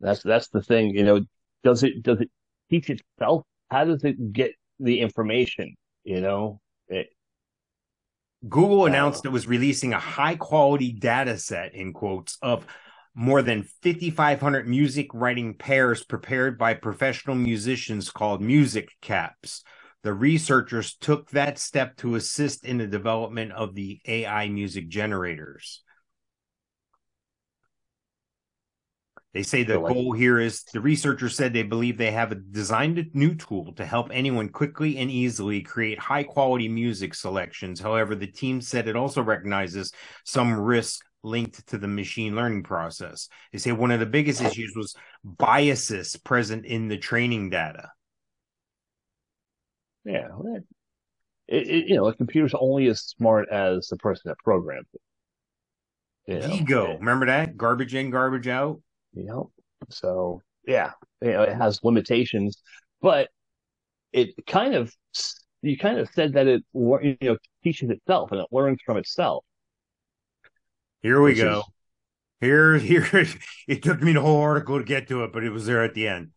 That's 0.00 0.22
that's 0.22 0.48
the 0.48 0.62
thing, 0.62 0.90
you 0.90 1.04
know, 1.04 1.24
does 1.64 1.82
it 1.82 2.02
does 2.02 2.20
it 2.20 2.30
teach 2.70 2.88
itself? 2.90 3.42
How 3.70 3.84
does 3.84 4.04
it 4.04 4.32
get 4.32 4.52
the 4.78 5.00
information? 5.00 5.74
You 6.04 6.20
know? 6.20 6.60
It, 6.88 7.08
Google 8.48 8.86
announced 8.86 9.24
it 9.24 9.32
was 9.32 9.48
releasing 9.48 9.92
a 9.92 9.98
high 9.98 10.36
quality 10.36 10.92
data 10.92 11.38
set 11.38 11.74
in 11.74 11.92
quotes 11.92 12.38
of 12.40 12.64
more 13.14 13.42
than 13.42 13.64
5,500 13.82 14.68
music 14.68 15.08
writing 15.12 15.54
pairs 15.54 16.04
prepared 16.04 16.56
by 16.56 16.74
professional 16.74 17.34
musicians 17.34 18.10
called 18.10 18.40
music 18.40 18.90
caps. 19.02 19.64
The 20.08 20.14
researchers 20.14 20.94
took 20.94 21.28
that 21.32 21.58
step 21.58 21.98
to 21.98 22.14
assist 22.14 22.64
in 22.64 22.78
the 22.78 22.86
development 22.86 23.52
of 23.52 23.74
the 23.74 24.00
AI 24.06 24.48
music 24.48 24.88
generators. 24.88 25.82
They 29.34 29.42
say 29.42 29.64
the 29.64 29.78
goal 29.78 30.12
here 30.12 30.40
is 30.40 30.62
the 30.72 30.80
researchers 30.80 31.36
said 31.36 31.52
they 31.52 31.62
believe 31.62 31.98
they 31.98 32.12
have 32.12 32.32
a 32.32 32.36
designed 32.36 32.98
a 32.98 33.04
new 33.12 33.34
tool 33.34 33.74
to 33.74 33.84
help 33.84 34.08
anyone 34.10 34.48
quickly 34.48 34.96
and 34.96 35.10
easily 35.10 35.60
create 35.60 35.98
high 35.98 36.22
quality 36.22 36.68
music 36.68 37.14
selections. 37.14 37.78
However, 37.78 38.14
the 38.14 38.26
team 38.26 38.62
said 38.62 38.88
it 38.88 38.96
also 38.96 39.20
recognizes 39.20 39.92
some 40.24 40.58
risk 40.58 41.04
linked 41.22 41.66
to 41.66 41.76
the 41.76 41.86
machine 41.86 42.34
learning 42.34 42.62
process. 42.62 43.28
They 43.52 43.58
say 43.58 43.72
one 43.72 43.90
of 43.90 44.00
the 44.00 44.06
biggest 44.06 44.40
issues 44.40 44.72
was 44.74 44.96
biases 45.22 46.16
present 46.16 46.64
in 46.64 46.88
the 46.88 46.96
training 46.96 47.50
data. 47.50 47.90
Yeah. 50.08 50.28
well, 50.36 50.56
It, 51.48 51.68
it, 51.68 51.88
you 51.88 51.96
know, 51.96 52.06
a 52.06 52.14
computer's 52.14 52.54
only 52.58 52.88
as 52.88 53.00
smart 53.00 53.48
as 53.50 53.88
the 53.88 53.96
person 53.96 54.22
that 54.26 54.38
programmed 54.38 54.86
it. 54.94 55.00
You 56.26 56.40
know, 56.40 56.54
Ego, 56.54 56.90
it- 56.92 56.98
remember 57.00 57.26
that? 57.26 57.56
Garbage 57.56 57.94
in, 57.94 58.10
garbage 58.10 58.48
out. 58.48 58.80
you 59.14 59.24
know, 59.24 59.50
so 59.88 60.42
yeah, 60.66 60.92
you 61.22 61.32
know, 61.32 61.42
it 61.42 61.54
has 61.56 61.80
limitations, 61.82 62.60
but 63.00 63.28
it 64.12 64.34
kind 64.46 64.74
of, 64.74 64.92
you 65.62 65.78
kind 65.78 65.98
of 65.98 66.08
said 66.14 66.34
that 66.34 66.46
it, 66.46 66.62
you 66.74 67.16
know, 67.22 67.36
teaches 67.64 67.88
itself 67.90 68.32
and 68.32 68.40
it 68.40 68.46
learns 68.52 68.78
from 68.84 68.96
itself. 68.98 69.44
Here 71.02 71.22
we 71.22 71.34
go. 71.34 71.60
is- 71.60 71.64
Here, 72.40 72.78
here, 72.78 73.06
it 73.68 73.82
took 73.82 74.02
me 74.02 74.12
the 74.12 74.20
whole 74.20 74.40
article 74.40 74.78
to 74.78 74.84
get 74.84 75.08
to 75.08 75.24
it, 75.24 75.32
but 75.32 75.44
it 75.44 75.50
was 75.50 75.66
there 75.66 75.82
at 75.82 75.94
the 75.94 76.08
end. 76.08 76.30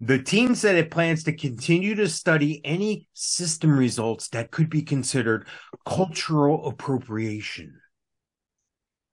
The 0.00 0.22
team 0.22 0.54
said 0.54 0.76
it 0.76 0.90
plans 0.90 1.24
to 1.24 1.32
continue 1.36 1.94
to 1.96 2.08
study 2.08 2.60
any 2.64 3.06
system 3.12 3.78
results 3.78 4.28
that 4.28 4.50
could 4.50 4.70
be 4.70 4.82
considered 4.82 5.46
cultural 5.84 6.66
appropriation. 6.68 7.78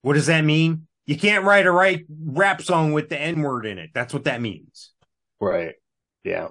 What 0.01 0.13
does 0.13 0.27
that 0.27 0.45
mean? 0.45 0.87
You 1.05 1.17
can't 1.17 1.43
write 1.43 1.65
a 1.65 1.71
right 1.71 2.05
rap 2.25 2.61
song 2.61 2.93
with 2.93 3.09
the 3.09 3.19
N 3.19 3.41
word 3.41 3.65
in 3.65 3.77
it. 3.77 3.89
That's 3.93 4.13
what 4.13 4.25
that 4.25 4.41
means. 4.41 4.91
Right. 5.41 5.75
Yeah. 6.23 6.49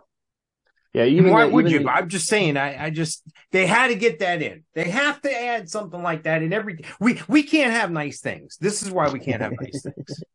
Yeah. 0.92 1.04
Even 1.04 1.32
Why 1.32 1.46
the- 1.46 1.52
would 1.52 1.66
even 1.66 1.80
you? 1.82 1.86
the- 1.86 1.92
I'm 1.92 2.08
just 2.08 2.26
saying. 2.26 2.56
I, 2.58 2.86
I 2.86 2.90
just 2.90 3.22
they 3.52 3.66
had 3.66 3.88
to 3.88 3.94
get 3.94 4.18
that 4.18 4.42
in. 4.42 4.64
They 4.74 4.90
have 4.90 5.20
to 5.22 5.30
add 5.34 5.68
something 5.70 6.02
like 6.02 6.24
that 6.24 6.42
in 6.42 6.52
every. 6.52 6.78
We 7.00 7.20
we 7.28 7.42
can't 7.42 7.72
have 7.72 7.90
nice 7.90 8.20
things. 8.20 8.56
This 8.60 8.82
is 8.82 8.90
why 8.90 9.08
we 9.10 9.18
can't 9.18 9.40
have 9.40 9.52
nice 9.58 9.82
things. 9.82 10.22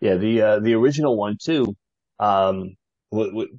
Yeah, 0.00 0.14
the 0.14 0.40
uh, 0.42 0.58
the 0.60 0.74
original 0.74 1.16
one 1.16 1.36
too, 1.42 1.76
um, 2.20 2.76
w- 3.12 3.30
w- 3.30 3.58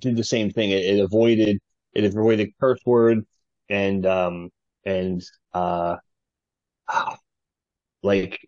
did 0.00 0.16
the 0.16 0.24
same 0.24 0.50
thing. 0.50 0.70
It, 0.72 0.84
it 0.84 1.00
avoided 1.00 1.58
it 1.94 2.04
avoided 2.04 2.50
curse 2.60 2.80
word 2.86 3.26
and 3.70 4.06
um 4.06 4.50
and 4.86 5.22
uh 5.54 5.96
like 8.02 8.40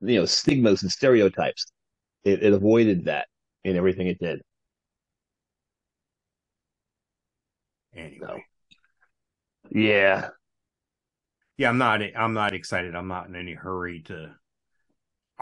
you 0.00 0.20
know 0.20 0.26
stigmas 0.26 0.82
and 0.82 0.90
stereotypes. 0.90 1.66
It, 2.24 2.42
it 2.44 2.52
avoided 2.52 3.06
that 3.06 3.28
in 3.64 3.76
everything 3.76 4.08
it 4.08 4.18
did. 4.20 4.42
Anyway, 7.94 8.44
Yeah, 9.70 10.30
yeah, 11.56 11.68
I'm 11.68 11.78
not. 11.78 12.00
I'm 12.16 12.34
not 12.34 12.54
excited. 12.54 12.94
I'm 12.94 13.08
not 13.08 13.28
in 13.28 13.36
any 13.36 13.54
hurry 13.54 14.00
to. 14.02 14.34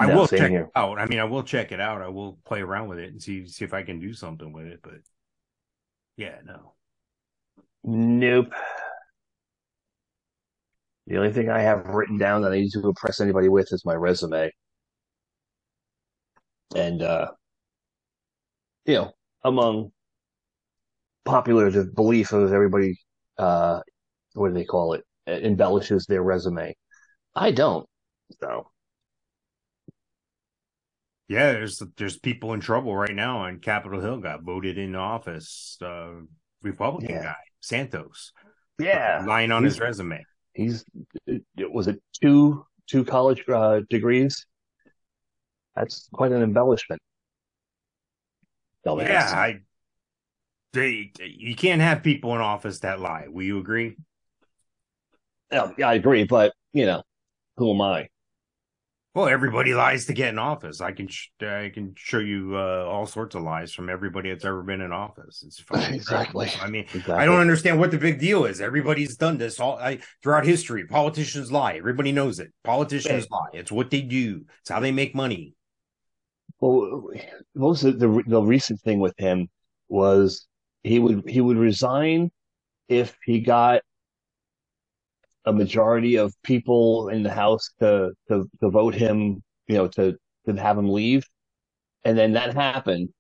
I 0.01 0.07
No, 0.07 0.17
will 0.17 0.29
check 0.29 0.51
here. 0.51 0.63
it 0.63 0.71
out. 0.75 0.99
I 0.99 1.07
mean, 1.07 1.19
I 1.19 1.25
will 1.25 1.43
check 1.43 1.73
it 1.73 1.81
out. 1.81 2.01
I 2.01 2.09
will 2.09 2.39
play 2.47 2.61
around 2.63 2.89
with 2.89 2.99
it 2.99 3.11
and 3.11 3.23
see 3.23 3.47
see 3.47 3.65
if 3.67 3.75
I 3.75 3.83
can 3.83 4.01
do 4.01 4.15
something 4.15 4.51
with 4.51 4.65
it. 4.67 4.81
But 4.83 5.01
yeah, 6.17 6.37
no. 6.45 6.75
nope. 7.85 8.53
The 11.07 11.19
only 11.19 11.33
thing 11.33 11.51
I 11.51 11.61
have 11.61 11.87
written 11.89 12.17
down 12.19 12.43
that 12.43 12.53
I 12.53 12.61
need 12.61 12.71
to 12.73 12.81
impress 12.89 13.21
anybody 13.21 13.49
with 13.49 13.73
is 13.73 13.85
my 13.85 13.95
resume. 13.95 14.51
And, 16.75 17.03
uh, 17.03 17.33
you 18.87 18.95
know, 18.95 19.13
among 19.43 19.93
popular 21.25 21.71
the 21.71 21.85
belief 21.85 22.33
of 22.33 22.53
everybody, 22.53 22.97
uh, 23.39 23.81
what 24.35 24.49
do 24.49 24.55
they 24.55 24.65
call 24.65 24.95
it? 24.95 25.05
Embellishes 25.27 26.07
their 26.07 26.23
resume. 26.23 26.75
I 27.35 27.51
don't. 27.51 27.89
So, 28.41 28.71
Yeah, 31.31 31.53
there's 31.53 31.81
there's 31.97 32.19
people 32.19 32.55
in 32.55 32.61
trouble 32.61 32.95
right 32.97 33.15
now 33.15 33.39
on 33.39 33.61
Capitol 33.61 34.01
Hill. 34.01 34.19
Got 34.19 34.43
voted 34.43 34.79
in 34.79 34.97
office. 34.97 35.79
Uh, 35.81 36.23
Republican 36.63 37.15
Yeah. 37.15 37.23
guy 37.23 37.37
Santos 37.61 38.33
yeah, 38.81 39.23
lying 39.27 39.53
on 39.53 39.63
He's- 39.63 39.75
his 39.75 39.81
resume. 39.81 40.25
he's, 40.55 40.85
it, 41.27 41.43
was 41.73 41.87
it 41.87 42.03
two, 42.21 42.67
two 42.89 43.05
college, 43.05 43.45
uh, 43.49 43.81
degrees? 43.89 44.45
That's 45.77 46.09
quite 46.13 46.33
an 46.33 46.43
embellishment. 46.43 47.01
Dumbass. 48.85 49.07
Yeah, 49.09 49.31
I. 49.33 49.61
They, 50.73 51.13
you 51.21 51.55
can't 51.55 51.81
have 51.81 52.03
people 52.03 52.35
in 52.35 52.41
office 52.41 52.81
that 52.81 52.99
lie. 53.01 53.27
Will 53.29 53.45
you 53.45 53.59
agree? 53.59 53.97
Yeah, 55.53 55.71
I 55.85 55.95
agree, 55.95 56.25
but 56.25 56.53
you 56.73 56.87
know, 56.87 57.03
who 57.57 57.73
am 57.73 57.81
I? 57.81 58.09
Well, 59.13 59.29
everybody 59.29 59.75
lies 59.75 60.07
to 60.07 60.13
get 60.13 60.29
in 60.29 60.39
office. 60.39 60.81
I 60.81 60.93
can 60.93 61.09
sh- 61.09 61.31
I 61.41 61.73
can 61.75 61.95
show 61.97 62.21
you 62.21 62.53
uh, 62.57 62.85
all 62.89 63.07
sorts 63.07 63.35
of 63.35 63.43
lies 63.43 63.73
from 63.73 63.91
everybody 63.91 64.31
that's 64.31 64.45
ever 64.45 64.63
been 64.63 64.81
in 64.81 64.93
office. 64.93 65.43
It's 65.45 65.59
fucking 65.69 65.95
Exactly. 65.95 66.49
I 66.61 66.69
mean, 66.71 66.85
Exactly. 66.85 67.15
I 67.15 67.25
don't 67.25 67.41
understand 67.41 67.81
what 67.81 67.91
the 67.91 67.99
big 67.99 68.21
deal 68.21 68.45
is. 68.45 68.61
Everybody's 68.61 69.17
done 69.17 69.37
this 69.37 69.59
all 69.59 69.79
I, 69.79 69.99
throughout 70.23 70.47
history. 70.47 70.87
Politicians 70.87 71.51
lie. 71.51 71.75
Everybody 71.75 72.13
knows 72.13 72.39
it. 72.39 72.53
Politicians 72.63 73.27
lie. 73.31 73.49
It's 73.55 73.73
what 73.73 73.91
they 73.91 74.03
do. 74.03 74.45
It's 74.61 74.71
how 74.71 74.79
they 74.79 74.93
make 74.93 75.13
money. 75.13 75.55
Well, 76.61 77.11
most 77.55 77.83
of 77.83 77.99
the 77.99 78.23
the 78.27 78.43
recent 78.43 78.81
thing 78.81 79.01
with 79.01 79.15
him 79.19 79.49
was 79.89 80.47
he 80.85 81.01
would 81.01 81.29
he 81.29 81.41
would 81.41 81.57
resign 81.57 82.31
if 82.89 83.17
he 83.25 83.41
got 83.41 83.83
a 85.47 85.53
majority 85.53 86.17
of 86.17 86.35
people 86.43 87.09
in 87.09 87.23
the 87.23 87.31
House 87.33 87.71
to 87.81 88.13
to, 88.29 88.49
to 88.61 88.71
vote 88.71 88.95
him, 88.95 89.43
you 89.69 89.77
know, 89.77 89.89
to 89.89 90.17
to 90.47 90.55
have 90.61 90.79
him 90.79 90.89
leave, 90.91 91.25
and 92.05 92.17
then 92.19 92.33
that 92.35 92.55
happened. 92.55 93.11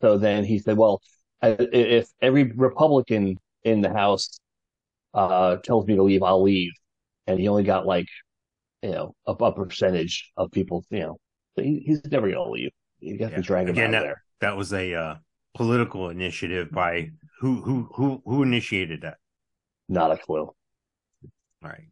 So 0.00 0.18
then 0.18 0.44
he 0.44 0.58
said, 0.58 0.76
"Well, 0.76 1.00
if 1.42 2.08
every 2.22 2.44
Republican 2.44 3.38
in 3.64 3.80
the 3.82 3.92
House 3.92 4.38
uh, 5.14 5.56
tells 5.58 5.86
me 5.86 5.96
to 5.96 6.02
leave, 6.02 6.22
I'll 6.22 6.42
leave," 6.42 6.72
and 7.26 7.38
he 7.38 7.48
only 7.48 7.64
got 7.64 7.86
like, 7.86 8.06
you 8.82 8.90
know, 8.92 9.14
a, 9.26 9.32
a 9.32 9.52
percentage 9.54 10.30
of 10.36 10.50
people, 10.52 10.84
you 10.90 11.00
know, 11.00 11.18
so 11.56 11.62
he, 11.62 11.82
he's 11.86 12.04
never 12.10 12.30
gonna 12.30 12.50
leave. 12.50 12.70
You 13.00 13.18
have 13.20 13.30
Yeah. 13.32 13.36
to 13.36 13.42
drag 13.42 13.64
him 13.68 13.70
Again, 13.74 13.94
out 13.94 14.00
that- 14.00 14.04
there. 14.04 14.22
That 14.40 14.56
was 14.56 14.72
a 14.72 14.94
uh, 14.94 15.14
political 15.54 16.08
initiative 16.08 16.70
by 16.70 17.10
who 17.40 17.60
who 17.62 17.90
who 17.94 18.22
who 18.24 18.42
initiated 18.42 19.02
that? 19.02 19.18
Not 19.88 20.12
a 20.12 20.16
clue. 20.16 20.50
All 21.62 21.70
right. 21.70 21.88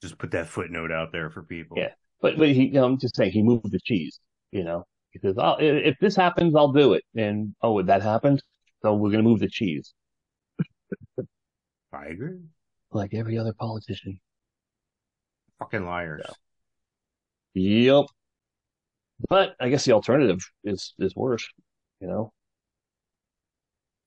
Just 0.00 0.18
put 0.18 0.32
that 0.32 0.48
footnote 0.48 0.90
out 0.90 1.12
there 1.12 1.30
for 1.30 1.42
people. 1.42 1.78
Yeah. 1.78 1.90
But 2.20 2.36
but 2.38 2.48
he, 2.48 2.66
you 2.66 2.72
know, 2.72 2.84
I'm 2.84 2.98
just 2.98 3.16
saying 3.16 3.32
he 3.32 3.42
moved 3.42 3.70
the 3.70 3.80
cheese. 3.80 4.18
You 4.50 4.64
know, 4.64 4.84
he 5.10 5.18
says, 5.20 5.34
"Oh, 5.38 5.54
i- 5.58 5.62
if 5.62 5.96
this 6.00 6.16
happens, 6.16 6.54
I'll 6.54 6.72
do 6.72 6.92
it." 6.94 7.04
And 7.16 7.54
oh, 7.62 7.82
that 7.82 8.02
happened, 8.02 8.42
so 8.82 8.94
we're 8.94 9.10
gonna 9.10 9.22
move 9.22 9.40
the 9.40 9.48
cheese, 9.48 9.92
I 11.92 12.06
agree. 12.06 12.38
like 12.90 13.14
every 13.14 13.38
other 13.38 13.52
politician. 13.52 14.20
Fucking 15.58 15.84
liars. 15.84 16.22
Yep. 17.54 18.06
But 19.28 19.56
I 19.60 19.68
guess 19.68 19.84
the 19.84 19.92
alternative 19.92 20.40
is 20.64 20.94
is 20.98 21.14
worse. 21.16 21.48
You 22.00 22.08
know. 22.08 22.32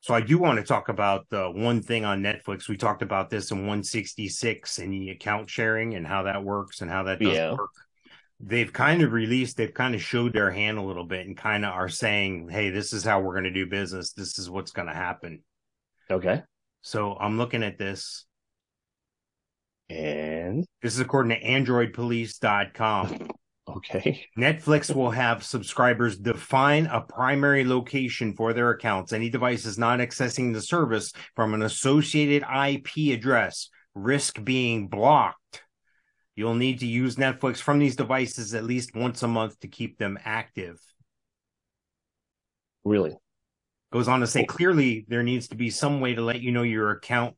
So 0.06 0.14
I 0.14 0.22
do 0.22 0.38
want 0.38 0.60
to 0.60 0.64
talk 0.64 0.90
about 0.90 1.28
the 1.32 1.50
one 1.50 1.82
thing 1.82 2.06
on 2.06 2.22
Netflix. 2.22 2.70
We 2.70 2.78
talked 2.78 3.02
about 3.02 3.32
this 3.32 3.50
in 3.50 3.62
166 3.62 4.78
and 4.78 4.94
the 4.94 5.10
account 5.10 5.50
sharing 5.50 5.96
and 5.96 6.06
how 6.06 6.22
that 6.24 6.44
works 6.44 6.82
and 6.82 6.92
how 6.92 7.02
that 7.06 7.20
does 7.20 7.34
Yeah. 7.34 7.54
work. 7.54 7.72
They've 8.40 8.72
kind 8.72 9.02
of 9.02 9.14
released, 9.14 9.58
they've 9.58 9.74
kind 9.74 9.96
of 9.96 10.04
showed 10.04 10.32
their 10.32 10.52
hand 10.52 10.78
a 10.78 10.84
little 10.84 11.06
bit 11.06 11.26
and 11.26 11.36
kind 11.36 11.66
of 11.66 11.74
are 11.74 11.90
saying, 11.90 12.50
hey, 12.50 12.70
this 12.70 12.94
is 12.94 13.04
how 13.04 13.20
we're 13.20 13.34
going 13.34 13.46
to 13.46 13.50
do 13.50 13.66
business. 13.66 14.14
This 14.14 14.38
is 14.38 14.48
what's 14.48 14.70
going 14.70 14.90
to 14.90 14.94
happen. 14.94 15.42
Okay. 16.12 16.44
So 16.84 17.18
I'm 17.20 17.40
looking 17.40 17.64
at 17.64 17.80
this. 17.80 18.28
And 19.90 20.68
This 20.84 20.94
is 20.94 21.00
according 21.00 21.32
to 21.32 21.44
androidpolice.com. 21.44 23.32
okay. 23.68 24.26
Netflix 24.38 24.94
will 24.94 25.12
have 25.12 25.44
subscribers 25.44 26.18
define 26.18 26.86
a 26.88 27.02
primary 27.02 27.66
location 27.66 28.34
for 28.34 28.54
their 28.54 28.72
accounts. 28.72 29.14
Any 29.14 29.30
devices 29.30 29.78
not 29.78 30.00
accessing 30.00 30.54
the 30.54 30.62
service 30.62 31.14
from 31.36 31.54
an 31.54 31.62
associated 31.62 32.44
IP 32.44 33.14
address, 33.14 33.70
risk 33.94 34.44
being 34.44 34.88
blocked. 34.88 35.64
You'll 36.36 36.56
need 36.56 36.80
to 36.80 36.88
use 36.88 37.16
Netflix 37.16 37.58
from 37.58 37.80
these 37.80 37.96
devices 37.96 38.54
at 38.54 38.66
least 38.66 38.94
once 38.94 39.24
a 39.24 39.28
month 39.28 39.60
to 39.62 39.68
keep 39.68 39.98
them 39.98 40.20
active. 40.26 40.80
Really? 42.84 43.16
Goes 43.92 44.10
on 44.10 44.20
to 44.20 44.28
say 44.28 44.44
oh. 44.44 44.46
clearly 44.46 45.06
there 45.08 45.24
needs 45.24 45.48
to 45.50 45.56
be 45.56 45.70
some 45.70 46.02
way 46.02 46.14
to 46.14 46.22
let 46.22 46.42
you 46.42 46.52
know 46.52 46.64
your 46.64 46.92
account 46.92 47.36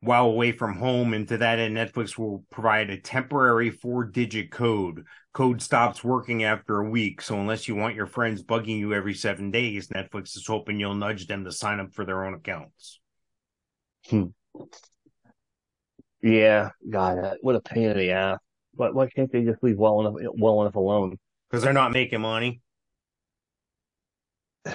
while 0.00 0.26
away 0.26 0.52
from 0.52 0.76
home. 0.76 1.14
And 1.14 1.26
to 1.28 1.38
that 1.38 1.58
end, 1.58 1.76
Netflix 1.76 2.18
will 2.18 2.44
provide 2.50 2.90
a 2.90 3.00
temporary 3.00 3.70
four 3.70 4.04
digit 4.04 4.50
code. 4.50 5.04
Code 5.32 5.60
stops 5.60 6.02
working 6.04 6.44
after 6.44 6.78
a 6.80 6.88
week. 6.88 7.20
So 7.20 7.38
unless 7.38 7.68
you 7.68 7.74
want 7.74 7.94
your 7.94 8.06
friends 8.06 8.42
bugging 8.42 8.78
you 8.78 8.94
every 8.94 9.14
seven 9.14 9.50
days, 9.50 9.88
Netflix 9.88 10.36
is 10.36 10.46
hoping 10.46 10.80
you'll 10.80 10.94
nudge 10.94 11.26
them 11.26 11.44
to 11.44 11.52
sign 11.52 11.80
up 11.80 11.92
for 11.92 12.04
their 12.04 12.24
own 12.24 12.34
accounts. 12.34 13.00
Hmm. 14.08 14.26
Yeah. 16.22 16.70
God, 16.88 17.18
that- 17.18 17.38
what 17.40 17.56
a 17.56 17.60
pain 17.60 17.90
in 17.90 17.98
the 17.98 18.10
ass. 18.12 18.38
Why, 18.74 18.90
why 18.90 19.08
can't 19.08 19.30
they 19.32 19.42
just 19.42 19.62
leave 19.62 19.78
well 19.78 20.00
enough 20.00 20.14
well 20.38 20.60
enough 20.62 20.74
alone? 20.74 21.18
Because 21.50 21.62
they're 21.62 21.72
not 21.72 21.92
making 21.92 22.20
money. 22.20 22.60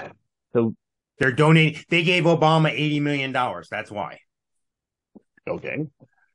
So 0.53 0.75
They're 1.17 1.31
donating. 1.31 1.81
They 1.89 2.03
gave 2.03 2.25
Obama 2.25 2.77
$80 2.77 3.01
million. 3.01 3.31
That's 3.31 3.89
why. 3.89 4.19
Okay. 5.47 5.87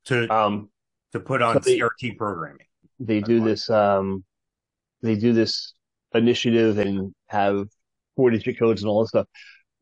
To 0.07 0.33
Um, 0.35 0.71
to 1.13 1.21
put 1.21 1.43
on 1.43 1.55
so 1.55 1.61
they- 1.61 1.79
CRT 1.79 2.17
programming. 2.17 2.67
they 2.99 3.21
do 3.21 3.41
this 3.45 3.69
um 3.71 4.25
they 5.03 5.15
do 5.17 5.33
this 5.33 5.75
initiative 6.15 6.79
and 6.79 7.15
have 7.29 7.67
four 8.17 8.31
digit 8.31 8.59
codes 8.59 8.83
and 8.83 8.89
all 8.89 9.03
this 9.03 9.11
stuff. 9.11 9.27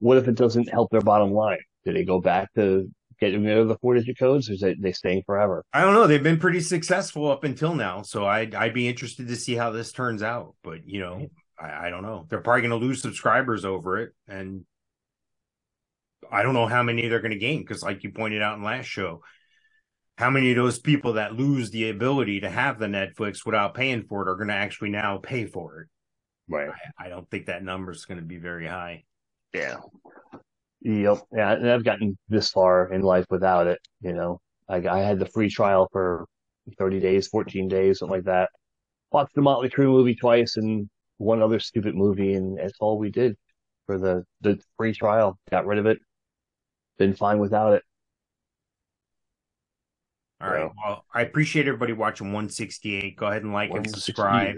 What 0.00 0.18
if 0.18 0.26
it 0.28 0.34
doesn't 0.34 0.68
help 0.68 0.90
their 0.90 1.00
bottom 1.00 1.30
line? 1.32 1.58
Do 1.84 1.92
they 1.92 2.04
go 2.04 2.20
back 2.20 2.52
to 2.54 2.90
getting 3.20 3.44
rid 3.44 3.56
of 3.58 3.68
the 3.68 3.78
four 3.78 3.94
digit 3.94 4.18
codes 4.18 4.50
or 4.50 4.54
is 4.54 4.60
they, 4.60 4.74
they 4.74 4.92
staying 4.92 5.22
forever? 5.24 5.64
I 5.72 5.82
don't 5.82 5.94
know. 5.94 6.06
They've 6.06 6.22
been 6.22 6.38
pretty 6.40 6.60
successful 6.60 7.30
up 7.30 7.44
until 7.44 7.74
now, 7.74 8.02
so 8.02 8.26
I'd 8.26 8.54
I'd 8.54 8.74
be 8.74 8.88
interested 8.88 9.28
to 9.28 9.36
see 9.36 9.54
how 9.54 9.70
this 9.70 9.92
turns 9.92 10.22
out. 10.22 10.54
But 10.64 10.86
you 10.86 11.00
know, 11.00 11.28
I, 11.58 11.86
I 11.86 11.90
don't 11.90 12.02
know. 12.02 12.26
They're 12.28 12.40
probably 12.40 12.62
going 12.68 12.78
to 12.80 12.84
lose 12.86 13.00
subscribers 13.00 13.64
over 13.64 13.98
it, 14.00 14.12
and 14.26 14.64
I 16.30 16.42
don't 16.42 16.54
know 16.54 16.66
how 16.66 16.82
many 16.82 17.08
they're 17.08 17.20
going 17.20 17.32
to 17.32 17.38
gain 17.38 17.60
because, 17.60 17.82
like 17.82 18.02
you 18.04 18.10
pointed 18.10 18.42
out 18.42 18.56
in 18.56 18.64
last 18.64 18.86
show, 18.86 19.22
how 20.16 20.30
many 20.30 20.50
of 20.50 20.56
those 20.56 20.78
people 20.78 21.14
that 21.14 21.34
lose 21.34 21.70
the 21.70 21.90
ability 21.90 22.40
to 22.40 22.50
have 22.50 22.78
the 22.78 22.86
Netflix 22.86 23.44
without 23.44 23.74
paying 23.74 24.04
for 24.04 24.22
it 24.22 24.30
are 24.30 24.36
going 24.36 24.48
to 24.48 24.54
actually 24.54 24.90
now 24.90 25.18
pay 25.18 25.46
for 25.46 25.80
it? 25.80 25.88
Right. 26.48 26.68
I, 26.98 27.06
I 27.06 27.08
don't 27.08 27.28
think 27.30 27.46
that 27.46 27.64
number 27.64 27.90
is 27.90 28.04
going 28.04 28.20
to 28.20 28.24
be 28.24 28.36
very 28.36 28.66
high. 28.66 29.04
Yeah. 29.52 29.76
Yep. 30.82 31.18
Yeah. 31.32 31.52
And 31.52 31.70
I've 31.70 31.84
gotten 31.84 32.16
this 32.28 32.50
far 32.50 32.92
in 32.92 33.02
life 33.02 33.24
without 33.30 33.66
it. 33.66 33.80
You 34.02 34.12
know, 34.12 34.40
I, 34.68 34.76
I 34.86 34.98
had 35.00 35.18
the 35.18 35.26
free 35.26 35.48
trial 35.48 35.88
for 35.90 36.26
30 36.78 37.00
days, 37.00 37.26
14 37.28 37.68
days, 37.68 37.98
something 37.98 38.16
like 38.16 38.24
that. 38.24 38.50
Watched 39.10 39.34
the 39.34 39.42
Motley 39.42 39.70
Crue 39.70 39.86
movie 39.86 40.14
twice 40.14 40.56
and 40.56 40.88
one 41.18 41.42
other 41.42 41.58
stupid 41.58 41.94
movie. 41.94 42.34
And 42.34 42.58
that's 42.58 42.78
all 42.80 42.98
we 42.98 43.10
did 43.10 43.36
for 43.86 43.98
the, 43.98 44.24
the 44.42 44.60
free 44.76 44.92
trial. 44.92 45.38
Got 45.50 45.66
rid 45.66 45.78
of 45.78 45.86
it. 45.86 45.98
Been 46.98 47.14
fine 47.14 47.38
without 47.38 47.74
it. 47.74 47.82
All 50.40 50.50
right. 50.50 50.70
Well, 50.84 51.04
I 51.12 51.22
appreciate 51.22 51.66
everybody 51.66 51.92
watching 51.92 52.28
168. 52.28 53.16
Go 53.16 53.26
ahead 53.26 53.42
and 53.42 53.52
like 53.52 53.70
and 53.70 53.88
subscribe. 53.88 54.56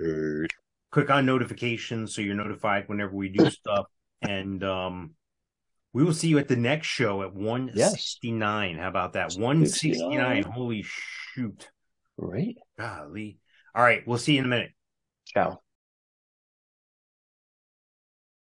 click 0.90 1.10
on 1.10 1.26
notifications 1.26 2.14
so 2.14 2.22
you're 2.22 2.34
notified 2.34 2.84
whenever 2.88 3.14
we 3.14 3.28
do 3.28 3.48
stuff. 3.50 3.86
And 4.22 4.64
um, 4.64 5.14
we 5.92 6.02
will 6.02 6.14
see 6.14 6.28
you 6.28 6.38
at 6.38 6.48
the 6.48 6.56
next 6.56 6.88
show 6.88 7.22
at 7.22 7.34
169. 7.34 8.78
How 8.78 8.88
about 8.88 9.12
that? 9.12 9.34
169. 9.34 10.42
Holy 10.42 10.84
shoot. 10.84 11.68
Right. 12.16 12.56
Golly. 12.78 13.38
All 13.74 13.82
right. 13.82 14.02
We'll 14.06 14.18
see 14.18 14.34
you 14.34 14.40
in 14.40 14.46
a 14.46 14.48
minute. 14.48 14.70
Ciao. 15.26 15.60